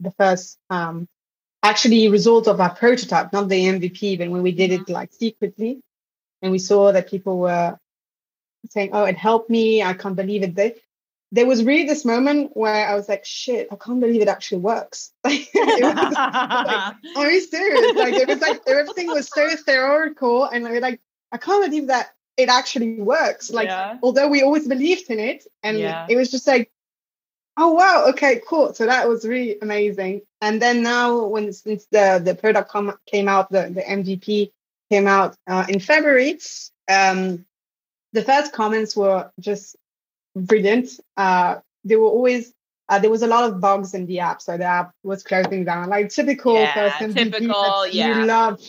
[0.00, 1.08] the first um,
[1.62, 4.92] actually result of our prototype, not the MVP, but when we did it mm-hmm.
[4.92, 5.80] like secretly,
[6.40, 7.78] and we saw that people were
[8.70, 9.82] saying, "Oh, it helped me.
[9.82, 10.74] I can't believe it." They,
[11.30, 14.60] there was really this moment where I was like, "Shit, I can't believe it actually
[14.60, 17.96] works." it was, like, are you serious?
[17.96, 21.86] Like it was like everything was so theoretical, and I was like, I can't believe
[21.86, 23.50] that it actually works.
[23.50, 23.98] Like yeah.
[24.02, 26.06] although we always believed in it, and yeah.
[26.08, 26.72] it was just like,
[27.56, 28.74] oh wow, okay, cool.
[28.74, 30.22] So that was really amazing.
[30.40, 34.52] And then now, when since the the product com- came out, the the MVP
[34.90, 36.38] came out uh, in February.
[36.88, 37.46] Um,
[38.12, 39.76] the first comments were just
[40.36, 40.88] brilliant.
[41.16, 42.52] Uh, they were always
[42.88, 45.64] uh, there was a lot of bugs in the app, so the app was closing
[45.64, 45.88] down.
[45.88, 48.20] Like typical yeah, person, typical, yeah.
[48.20, 48.60] You love.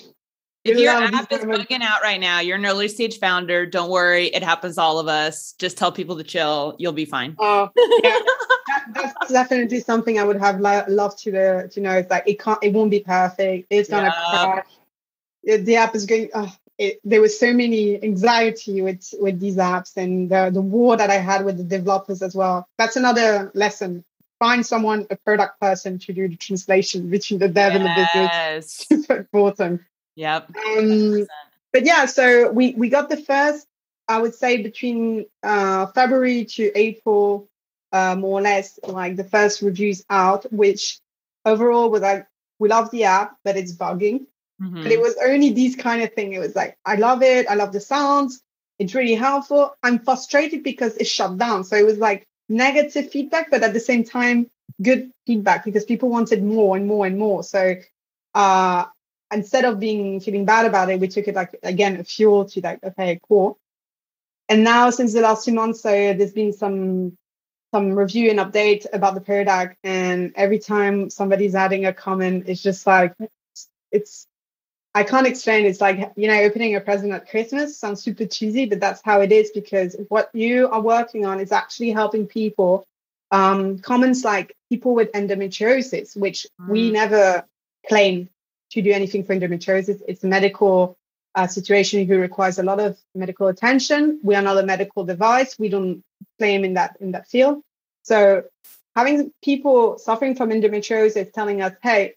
[0.64, 3.66] If your app is bugging out right now, you're an early stage founder.
[3.66, 5.56] Don't worry, it happens to all of us.
[5.60, 6.78] Just tell people to chill.
[6.80, 7.36] You'll be fine.
[7.38, 7.70] Oh,
[8.02, 8.20] yeah.
[8.94, 11.98] that, that's definitely something I would have lo- loved to uh, to know.
[11.98, 13.68] It's like it can't, it won't be perfect.
[13.70, 14.66] It's gonna crash.
[15.44, 16.30] The app is going.
[16.34, 20.98] Oh, it, there was so many anxiety with with these apps and the, the war
[20.98, 22.68] that I had with the developers as well.
[22.78, 24.04] That's another lesson.
[24.40, 27.76] Find someone, a product person, to do the translation between the dev yes.
[27.76, 28.86] and the business.
[28.90, 29.82] Super important.
[30.16, 30.50] Yep.
[30.78, 31.28] Um,
[31.72, 33.68] but yeah, so we we got the first,
[34.08, 37.48] I would say, between uh, February to April,
[37.94, 41.00] uh, more or less, like the first reviews out, which
[41.46, 42.28] overall was like
[42.60, 44.26] we love the app, but it's bugging.
[44.62, 44.84] Mm-hmm.
[44.84, 46.34] But it was only these kind of thing.
[46.34, 47.48] It was like, I love it.
[47.48, 48.42] I love the sounds.
[48.80, 49.76] It's really helpful.
[49.84, 51.64] I'm frustrated because it's shut down.
[51.64, 54.50] So it was like negative feedback, but at the same time,
[54.82, 57.44] good feedback because people wanted more and more and more.
[57.44, 57.76] So
[58.34, 58.86] uh,
[59.32, 62.62] instead of being feeling bad about it, we took it like again a fuel to
[62.62, 63.60] like, okay, cool.
[64.50, 67.18] And now since the last two months, so there's been some
[67.74, 72.62] some review and update about the product, and every time somebody's adding a comment, it's
[72.62, 73.16] just like
[73.92, 74.28] it's
[74.96, 75.66] I can't explain.
[75.66, 79.22] It's like, you know, opening a present at Christmas sounds super cheesy, but that's how
[79.22, 82.86] it is because what you are working on is actually helping people.
[83.32, 86.70] Um, comments like people with endometriosis, which mm.
[86.70, 87.44] we never
[87.90, 88.30] claim
[88.74, 90.00] to do anything for endometriosis.
[90.08, 90.96] It's a medical
[91.34, 94.20] uh, situation who requires a lot of medical attention.
[94.24, 95.58] We are not a medical device.
[95.58, 96.04] We don't
[96.40, 97.62] claim in that in that field.
[98.04, 98.44] So
[98.96, 102.16] having people suffering from endometriosis telling us, hey,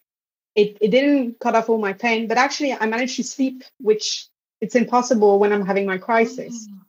[0.55, 4.27] it, it didn't cut off all my pain, but actually I managed to sleep, which
[4.59, 6.67] it's impossible when I'm having my crisis.
[6.67, 6.79] Mm.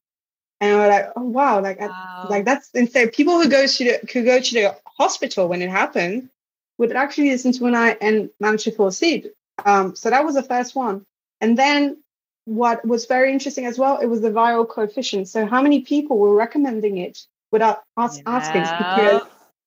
[0.61, 2.25] And I'm like, oh wow, like wow.
[2.25, 5.63] I, like that's instead people who go to the, who go to the hospital when
[5.63, 6.31] it happened
[6.79, 9.27] would actually listen to an eye and manage to fall asleep.
[9.65, 11.05] Um, so that was the first one.
[11.41, 12.03] And then
[12.49, 15.29] what was very interesting as well, it was the viral coefficient.
[15.29, 18.23] So how many people were recommending it without us yeah.
[18.27, 18.63] asking?
[18.63, 19.23] Because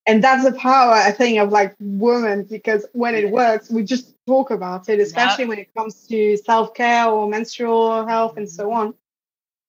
[0.08, 4.14] and that's the power i think of like women because when it works we just
[4.26, 5.50] talk about it especially yep.
[5.50, 8.94] when it comes to self-care or menstrual health and so on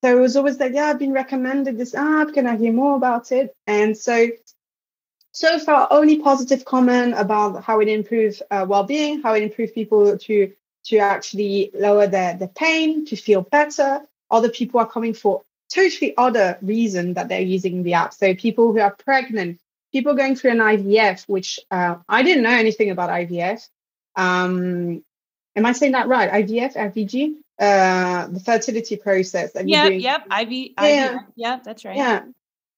[0.02, 2.96] so it was always like yeah i've been recommended this app can i hear more
[2.96, 4.28] about it and so
[5.32, 10.16] so far only positive comment about how it improves uh, well-being how it improves people
[10.16, 10.52] to
[10.84, 15.42] to actually lower their, their pain to feel better other people are coming for
[15.72, 19.58] totally other reason that they're using the app so people who are pregnant
[19.92, 23.68] people going through an IVF, which uh, I didn't know anything about IVF.
[24.16, 25.04] Um,
[25.54, 26.30] am I saying that right?
[26.30, 29.52] IVF, FVG, uh, the fertility process.
[29.52, 31.96] That yeah, yep, IV, yeah, yeah, that's right.
[31.96, 32.22] Yeah.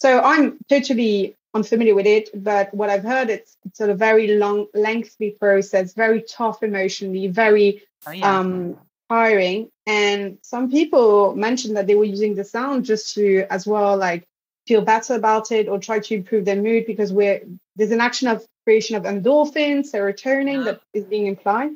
[0.01, 4.67] So I'm totally unfamiliar with it, but what I've heard, it's, it's a very long,
[4.75, 8.38] lengthy process, very tough emotionally, very oh, yeah.
[8.38, 9.71] um, tiring.
[9.87, 14.25] And some people mentioned that they were using the sound just to, as well, like
[14.67, 17.43] feel better about it or try to improve their mood because we're
[17.77, 20.64] there's an action of creation of endorphins, serotonin yeah.
[20.64, 21.71] that is being implied.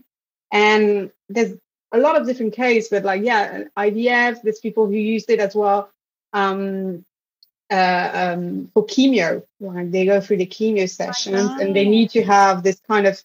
[0.51, 1.55] And there's
[1.93, 5.55] a lot of different cases, but like yeah, IVF, there's people who used it as
[5.55, 5.91] well.
[6.33, 7.05] Um,
[7.71, 12.23] uh, um, for chemo, like they go through the chemo sessions and they need to
[12.23, 13.23] have this kind of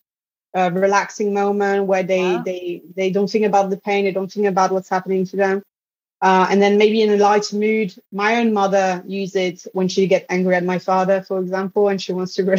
[0.55, 4.45] uh, relaxing moment where they they they don't think about the pain, they don't think
[4.45, 5.63] about what's happening to them.
[6.21, 10.07] Uh, and then maybe in a light mood, my own mother used it when she
[10.07, 12.55] get angry at my father, for example, and she wants to go.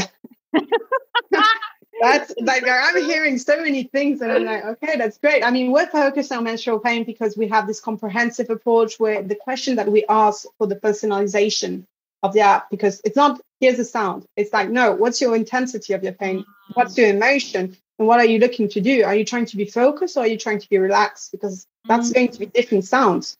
[2.00, 5.42] that's like I'm hearing so many things, and I'm like, okay, that's great.
[5.42, 9.34] I mean, we're focused on menstrual pain because we have this comprehensive approach where the
[9.36, 11.86] question that we ask for the personalization
[12.22, 14.26] of the app, because it's not here's the sound.
[14.36, 16.44] It's like, no, what's your intensity of your pain?
[16.74, 17.76] What's your emotion?
[17.98, 19.04] And what are you looking to do?
[19.04, 21.32] Are you trying to be focused or are you trying to be relaxed?
[21.32, 22.14] Because that's mm.
[22.14, 23.36] going to be different sounds.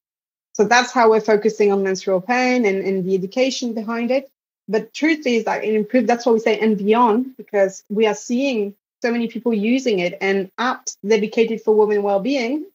[0.52, 4.30] So that's how we're focusing on menstrual pain and, and the education behind it.
[4.68, 8.14] But truth is that it improved, that's what we say, and beyond, because we are
[8.14, 12.66] seeing so many people using it and apps dedicated for women well-being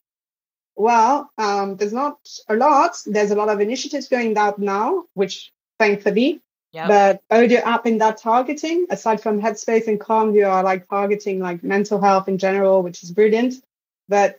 [0.80, 2.18] well, um, there's not
[2.48, 2.96] a lot.
[3.04, 6.40] There's a lot of initiatives going out now, which thankfully.
[6.72, 6.88] Yep.
[6.88, 11.40] But audio app in that targeting, aside from Headspace and Calm, you are like targeting
[11.40, 13.54] like mental health in general, which is brilliant.
[14.08, 14.38] But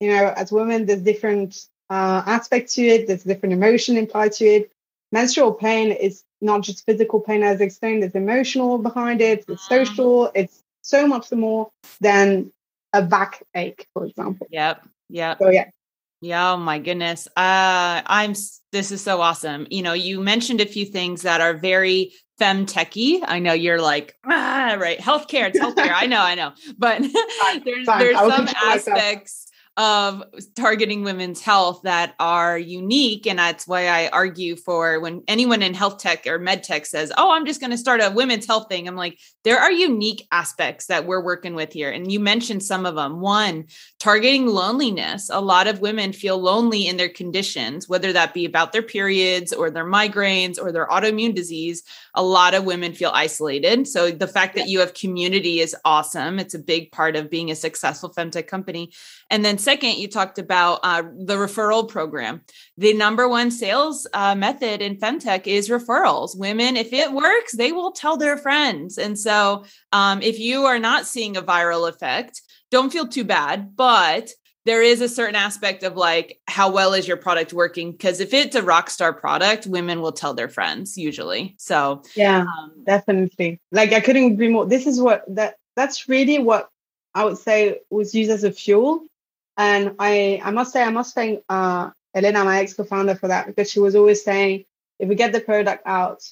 [0.00, 3.06] you know, as women, there's different uh, aspects to it.
[3.06, 4.72] There's different emotion implied to it.
[5.12, 8.02] Menstrual pain is not just physical pain, as explained.
[8.02, 9.44] There's emotional behind it.
[9.46, 9.74] It's mm-hmm.
[9.74, 10.32] social.
[10.34, 12.50] It's so much more than
[12.92, 14.48] a backache, for example.
[14.50, 14.82] Yep.
[15.10, 15.38] Yep.
[15.38, 15.70] So yeah.
[16.22, 17.26] Yeah, oh my goodness.
[17.36, 18.34] Uh I'm
[18.70, 19.66] this is so awesome.
[19.70, 23.20] You know, you mentioned a few things that are very fem techy.
[23.24, 25.92] I know you're like, ah, right, healthcare, it's healthcare.
[25.92, 26.52] I know, I know.
[26.78, 27.02] But
[27.64, 27.98] there's Fine.
[27.98, 29.48] there's some aspects
[29.78, 30.22] of
[30.54, 33.26] targeting women's health that are unique.
[33.26, 37.10] And that's why I argue for when anyone in health tech or med tech says,
[37.16, 38.86] Oh, I'm just going to start a women's health thing.
[38.86, 41.90] I'm like, there are unique aspects that we're working with here.
[41.90, 43.20] And you mentioned some of them.
[43.20, 43.64] One,
[43.98, 45.30] targeting loneliness.
[45.32, 49.54] A lot of women feel lonely in their conditions, whether that be about their periods
[49.54, 51.82] or their migraines or their autoimmune disease.
[52.14, 53.88] A lot of women feel isolated.
[53.88, 56.38] So the fact that you have community is awesome.
[56.38, 58.92] It's a big part of being a successful femtech company.
[59.30, 62.42] And then second, you talked about uh, the referral program.
[62.76, 66.38] The number one sales uh, method in femtech is referrals.
[66.38, 68.98] Women, if it works, they will tell their friends.
[68.98, 73.76] And so um, if you are not seeing a viral effect, don't feel too bad.
[73.76, 74.30] But
[74.64, 77.92] there is a certain aspect of like how well is your product working?
[77.92, 81.54] Because if it's a rock star product women will tell their friends usually.
[81.58, 83.60] So yeah um, definitely.
[83.70, 84.66] Like i couldn't agree more.
[84.66, 86.68] This is what that that's really what
[87.14, 89.04] i would say was used as a fuel.
[89.56, 93.46] And I, I must say, I must thank uh, Elena, my ex co-founder, for that
[93.46, 94.64] because she was always saying,
[94.98, 96.22] if we get the product out,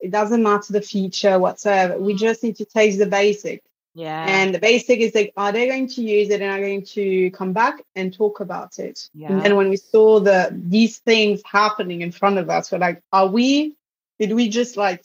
[0.00, 1.98] it doesn't matter the feature whatsoever.
[1.98, 3.62] We just need to taste the basic.
[3.94, 4.24] Yeah.
[4.28, 7.30] And the basic is like, are they going to use it and are going to
[7.32, 9.08] come back and talk about it?
[9.14, 9.32] Yeah.
[9.32, 13.02] And then when we saw the these things happening in front of us, we're like,
[13.12, 13.76] are we?
[14.18, 15.04] Did we just like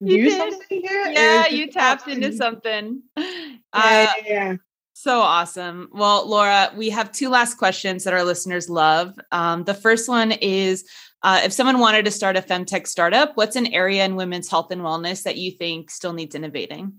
[0.00, 0.36] you do did.
[0.36, 1.06] something here?
[1.06, 3.02] Yeah, you tapped into something.
[3.16, 3.32] Yeah,
[3.72, 4.56] uh, yeah.
[4.92, 5.90] So awesome.
[5.92, 9.14] Well, Laura, we have two last questions that our listeners love.
[9.30, 10.88] Um, the first one is
[11.22, 14.70] uh, if someone wanted to start a femtech startup, what's an area in women's health
[14.70, 16.94] and wellness that you think still needs innovating?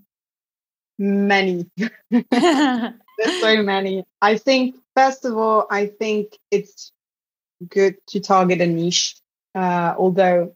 [0.98, 1.66] Many.
[2.10, 4.04] There's so many.
[4.20, 6.92] I think, first of all, I think it's
[7.66, 9.16] good to target a niche.
[9.54, 10.54] Uh, although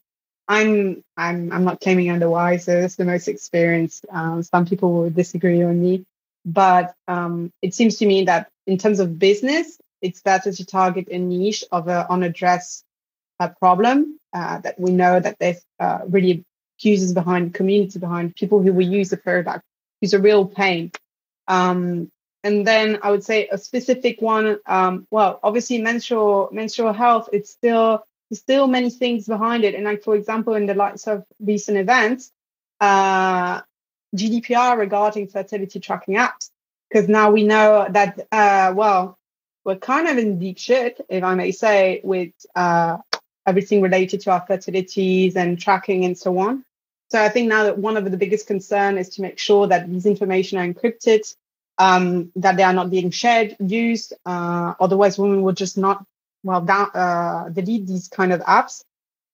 [0.49, 4.05] I'm I'm I'm not claiming I'm the wisest, the most experienced.
[4.11, 6.05] Um, some people will disagree on me.
[6.45, 11.09] But um, it seems to me that in terms of business, it's better to target
[11.11, 12.84] a niche of an unaddressed
[13.38, 16.45] uh, problem uh, that we know that there's uh, really
[16.80, 19.64] users behind, community behind, people who will use the product,
[20.03, 20.92] who's a real pain.
[21.48, 22.11] Um,
[22.44, 24.59] and then I would say a specific one.
[24.66, 27.30] Um, well, obviously menstrual menstrual health.
[27.32, 29.74] It's still there's still many things behind it.
[29.74, 32.32] And like for example, in the lights of recent events,
[32.80, 33.62] uh,
[34.14, 36.50] GDPR regarding fertility tracking apps.
[36.90, 39.16] Because now we know that, uh, well,
[39.64, 42.98] we're kind of in deep shit, if I may say, with uh,
[43.46, 46.64] everything related to our fertilities and tracking and so on.
[47.12, 49.86] So I think now that one of the biggest concern is to make sure that
[49.86, 51.22] these information are encrypted,
[51.76, 54.14] um, that they are not being shared, used.
[54.24, 56.06] Uh, otherwise, women will just not
[56.42, 58.82] well down, uh, delete these kind of apps.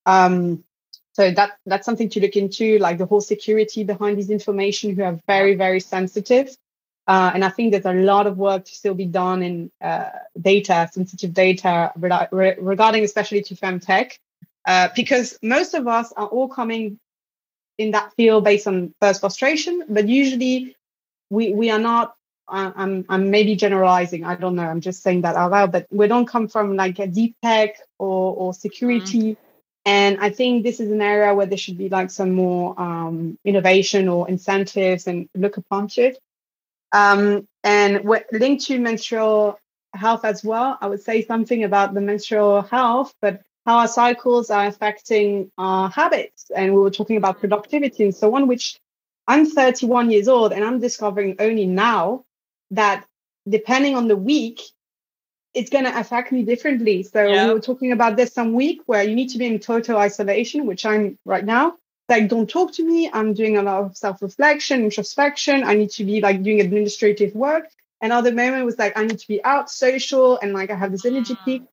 [0.05, 0.65] Um,
[1.13, 5.03] so that that's something to look into, like the whole security behind these information who
[5.03, 6.49] are very, very sensitive.
[7.07, 10.09] Uh, and I think there's a lot of work to still be done in uh,
[10.39, 14.17] data, sensitive data re- regarding especially to femtech,
[14.67, 16.99] uh, because most of us are all coming
[17.79, 20.75] in that field based on first frustration, but usually
[21.29, 22.15] we we are not.
[22.51, 24.25] I'm I'm maybe generalizing.
[24.25, 24.65] I don't know.
[24.65, 25.71] I'm just saying that out loud.
[25.71, 29.19] But we don't come from like a deep tech or or security.
[29.19, 29.45] Mm-hmm
[29.85, 33.39] and I think this is an area where there should be like some more um,
[33.43, 36.19] innovation or incentives and look upon it.
[36.91, 39.59] Um, and what, linked to menstrual
[39.93, 44.49] health as well, I would say something about the menstrual health, but how our cycles
[44.49, 46.49] are affecting our habits.
[46.55, 48.79] And we were talking about productivity and so on, which
[49.27, 52.25] I'm 31 years old and I'm discovering only now
[52.71, 53.05] that
[53.47, 54.59] depending on the week,
[55.53, 57.03] it's going to affect me differently.
[57.03, 57.45] So yeah.
[57.45, 60.65] we were talking about this some week where you need to be in total isolation,
[60.65, 61.75] which I'm right now.
[62.07, 63.07] Like, don't talk to me.
[63.13, 65.63] I'm doing a lot of self-reflection, introspection.
[65.63, 67.65] I need to be like doing administrative work.
[68.01, 70.91] And other moment was like, I need to be out social and like I have
[70.91, 71.43] this energy ah.
[71.45, 71.63] peak.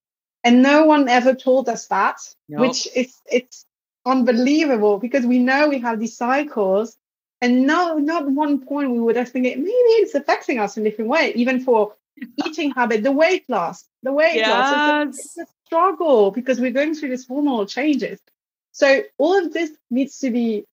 [0.46, 2.60] And no one ever told us that, nope.
[2.60, 3.66] which is it's
[4.04, 6.96] unbelievable because we know we have these cycles.
[7.40, 10.88] And no, not one point we would have thinking maybe it's affecting us in a
[10.88, 11.94] different way, even for
[12.46, 14.48] eating habit, the weight loss, the weight yes.
[14.48, 15.08] loss.
[15.08, 18.20] It's a, it's a struggle because we're going through this hormonal changes.
[18.70, 20.64] So all of this needs to be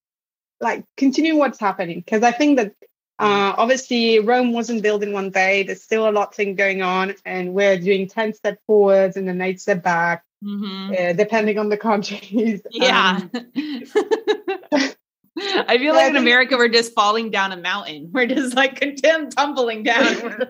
[0.60, 2.74] like continue what's happening because I think that
[3.18, 5.62] uh, obviously Rome wasn't built in one day.
[5.62, 9.40] There's still a lot thing going on, and we're doing ten step forwards and then
[9.40, 10.92] eight step back, mm-hmm.
[10.92, 12.62] uh, depending on the countries.
[12.70, 13.20] Yeah.
[13.20, 13.30] Um,
[15.36, 18.10] I feel like in America we're just falling down a mountain.
[18.12, 20.46] We're just like condemned tumbling down.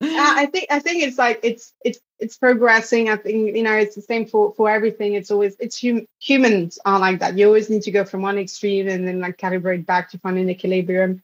[0.00, 3.08] I think I think it's like it's it's it's progressing.
[3.08, 5.14] I think you know it's the same for for everything.
[5.14, 7.38] It's always it's hum, humans are like that.
[7.38, 10.38] You always need to go from one extreme and then like calibrate back to find
[10.38, 11.22] an equilibrium.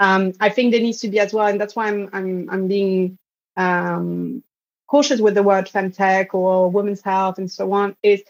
[0.00, 2.68] Um, I think there needs to be as well, and that's why I'm I'm I'm
[2.68, 3.18] being
[3.56, 4.42] um,
[4.86, 7.96] cautious with the word femtech or women's health and so on.
[8.02, 8.22] Is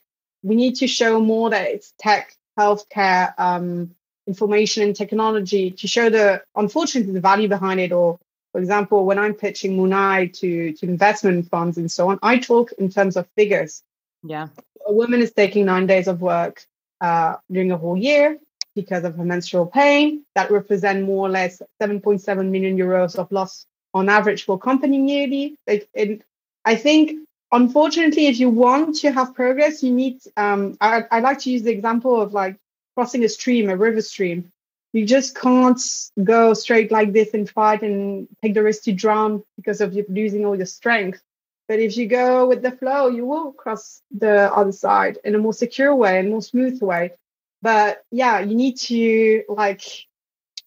[0.42, 3.94] we need to show more that it's tech, healthcare, um,
[4.26, 8.18] information and technology to show the unfortunately the value behind it or
[8.52, 12.70] for example, when I'm pitching Moonai to, to investment funds and so on, I talk
[12.72, 13.82] in terms of figures.
[14.22, 14.48] Yeah.
[14.86, 16.64] A woman is taking nine days of work
[17.00, 18.38] uh, during a whole year
[18.74, 20.24] because of her menstrual pain.
[20.34, 25.56] That represent more or less 7.7 million euros of loss on average for company yearly.
[25.66, 26.22] It,
[26.64, 27.18] I think,
[27.50, 30.20] unfortunately, if you want to have progress, you need.
[30.36, 32.56] Um, I, I like to use the example of like
[32.94, 34.52] crossing a stream, a river stream
[34.92, 35.80] you just can't
[36.22, 40.04] go straight like this and fight and take the risk to drown because of you
[40.08, 41.22] losing all your strength.
[41.66, 45.38] But if you go with the flow, you will cross the other side in a
[45.38, 47.12] more secure way and more smooth way.
[47.62, 49.82] But yeah, you need to like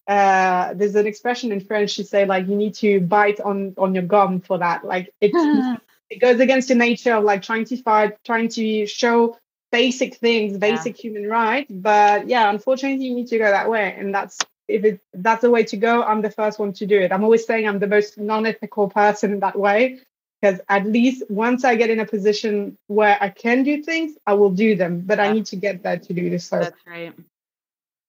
[0.08, 3.94] uh, there's an expression in French to say like you need to bite on on
[3.94, 4.84] your gum for that.
[4.84, 5.32] Like it
[6.10, 9.36] it goes against the nature of like trying to fight, trying to show
[9.72, 11.02] basic things, basic yeah.
[11.02, 11.70] human rights.
[11.70, 14.38] But yeah, unfortunately, you need to go that way, and that's
[14.68, 16.02] if it that's the way to go.
[16.02, 17.12] I'm the first one to do it.
[17.12, 20.00] I'm always saying I'm the most non-ethical person in that way
[20.40, 24.34] because at least once I get in a position where I can do things, I
[24.34, 25.00] will do them.
[25.00, 25.24] But yeah.
[25.24, 26.46] I need to get there to do this.
[26.46, 27.14] So that's right.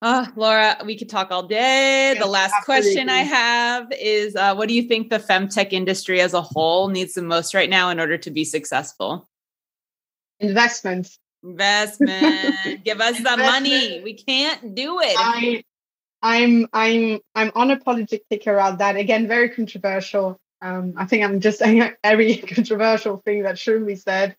[0.01, 2.13] Oh, Laura, we could talk all day.
[2.13, 2.93] Yes, the last absolutely.
[2.93, 6.89] question I have is uh, what do you think the femtech industry as a whole
[6.89, 9.27] needs the most right now in order to be successful?
[10.39, 11.17] Investments.
[11.43, 12.83] Investment.
[12.83, 14.01] Give us the money.
[14.03, 15.15] We can't do it.
[15.17, 15.63] I,
[16.21, 18.97] I'm I'm I'm unapologetic about that.
[18.97, 20.37] Again, very controversial.
[20.61, 24.35] Um, I think I'm just saying every controversial thing that shouldn't be said.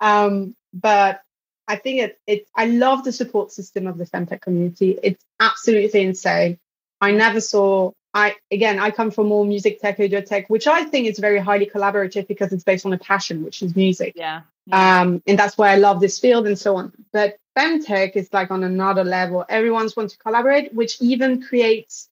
[0.00, 1.22] Um, but
[1.68, 4.98] I think it, it's I love the support system of the femtech community.
[5.02, 6.58] It's absolutely insane.
[7.00, 10.84] I never saw I again I come from more music tech, audio tech, which I
[10.84, 14.14] think is very highly collaborative because it's based on a passion, which is music.
[14.16, 14.42] Yeah.
[14.72, 16.92] Um, and that's why I love this field and so on.
[17.12, 19.44] But femtech is like on another level.
[19.48, 22.08] Everyone's want to collaborate, which even creates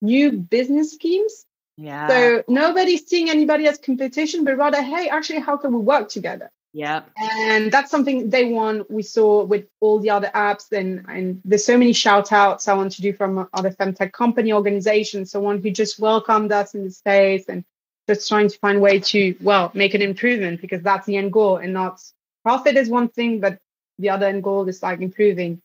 [0.00, 1.46] new business schemes.
[1.80, 2.08] Yeah.
[2.08, 6.50] So nobody's seeing anybody as competition, but rather, hey, actually, how can we work together?
[6.74, 7.02] Yeah.
[7.16, 10.70] And that's something day one we saw with all the other apps.
[10.72, 14.52] And, and there's so many shout outs I want to do from other femtech company
[14.52, 17.64] organizations, someone who just welcomed us in the space and
[18.06, 21.56] just trying to find way to well make an improvement because that's the end goal
[21.56, 22.02] and not
[22.42, 23.58] profit is one thing but
[23.98, 25.60] the other end goal is like improving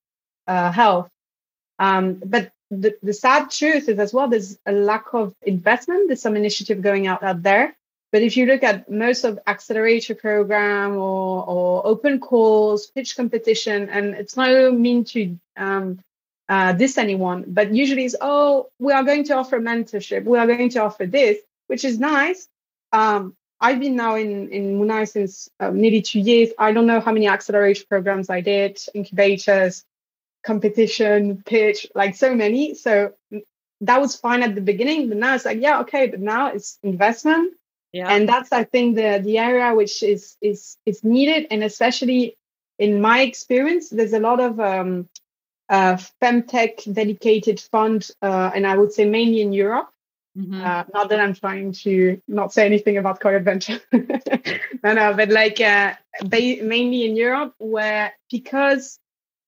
[0.48, 1.10] uh, health
[1.80, 2.52] um, but
[2.82, 6.82] the, the sad truth is as well there's a lack of investment there's some initiative
[6.82, 7.76] going out out there
[8.12, 13.90] but if you look at most of accelerator program or, or open calls pitch competition
[13.90, 16.00] and it's no mean to um,
[16.48, 20.48] uh, this anyone but usually it's oh we are going to offer mentorship we are
[20.48, 22.48] going to offer this which is nice.
[22.92, 26.50] Um, I've been now in in Moonai since uh, nearly two years.
[26.58, 29.84] I don't know how many accelerator programs I did, incubators,
[30.46, 32.76] competition, pitch, like so many.
[32.76, 33.14] So
[33.82, 36.78] that was fine at the beginning, but now it's like, yeah, okay, but now it's
[36.84, 37.54] investment.
[37.92, 38.10] Yeah.
[38.10, 42.38] And that's I think the the area which is is is needed, and especially
[42.78, 45.08] in my experience, there's a lot of um,
[45.70, 49.90] uh, femtech dedicated fund, uh, and I would say mainly in Europe,
[50.38, 50.62] Mm-hmm.
[50.62, 55.30] Uh, not that I'm trying to not say anything about Coyote Venture, no, no, but
[55.30, 55.94] like uh,
[56.24, 59.00] ba- mainly in Europe, where because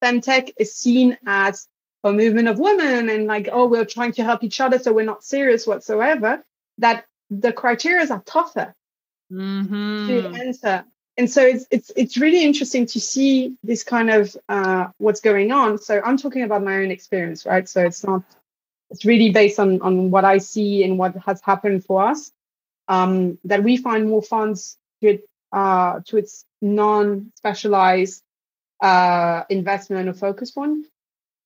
[0.04, 1.68] femtech is seen as
[2.04, 5.06] a movement of women and like, oh, we're trying to help each other, so we're
[5.06, 6.43] not serious whatsoever,
[6.78, 8.74] that the criteria are tougher
[9.32, 10.08] mm-hmm.
[10.08, 10.86] to enter.
[11.18, 15.52] And so it's it's it's really interesting to see this kind of uh, what's going
[15.52, 15.80] on.
[15.80, 17.68] So I'm talking about my own experience, right?
[17.68, 18.24] So it's not
[18.91, 22.32] it's really based on on what I see and what has happened for us.
[22.88, 28.24] Um, that we find more funds to it, uh, to its non-specialized
[28.82, 30.86] uh, investment or focus fund.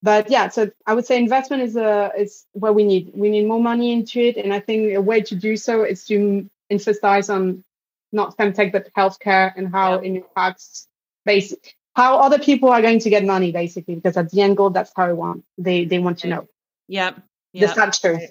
[0.04, 3.12] But yeah, so I would say investment is a is what we need.
[3.14, 6.06] We need more money into it, and I think a way to do so is
[6.06, 7.64] to emphasize on
[8.12, 10.10] not femtech but healthcare and how yeah.
[10.10, 10.88] it impacts
[11.26, 14.70] basic how other people are going to get money basically because at the end goal
[14.70, 16.48] that's how they want they they want to know.
[16.88, 17.22] Yep,
[17.54, 17.70] yep.
[17.70, 18.30] the sad truth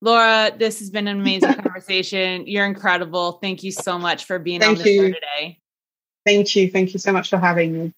[0.00, 2.46] laura this has been an amazing conversation.
[2.46, 3.32] You're incredible.
[3.32, 5.60] Thank you so much for being thank on the show today
[6.24, 7.92] thank you thank you so much for having me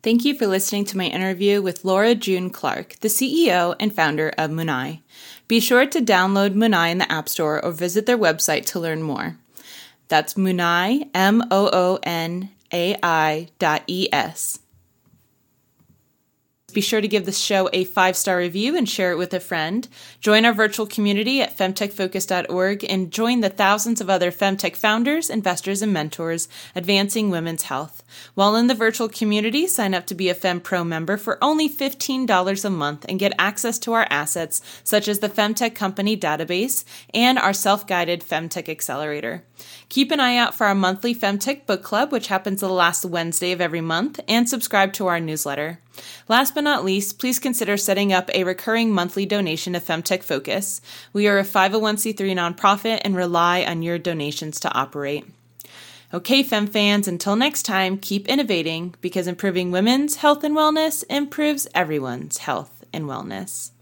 [0.00, 4.32] Thank you for listening to my interview with Laura June Clarke, the CEO and founder
[4.38, 5.02] of Moonai.
[5.48, 9.02] Be sure to download Moonai in the App Store or visit their website to learn
[9.02, 9.36] more.
[10.06, 14.60] That's Moonai, M O O N A I dot E S.
[16.78, 19.40] Be sure to give this show a five star review and share it with a
[19.40, 19.88] friend.
[20.20, 25.82] Join our virtual community at femtechfocus.org and join the thousands of other femtech founders, investors,
[25.82, 28.04] and mentors advancing women's health.
[28.34, 32.64] While in the virtual community, sign up to be a FemPro member for only $15
[32.64, 37.40] a month and get access to our assets such as the Femtech Company database and
[37.40, 39.42] our self guided Femtech Accelerator.
[39.88, 43.52] Keep an eye out for our monthly Femtech Book Club, which happens the last Wednesday
[43.52, 45.80] of every month, and subscribe to our newsletter.
[46.28, 50.80] Last but not least, please consider setting up a recurring monthly donation to Femtech Focus.
[51.12, 55.24] We are a 501c3 nonprofit and rely on your donations to operate.
[56.12, 61.68] Okay, Fem fans, until next time, keep innovating because improving women's health and wellness improves
[61.74, 63.72] everyone's health and wellness.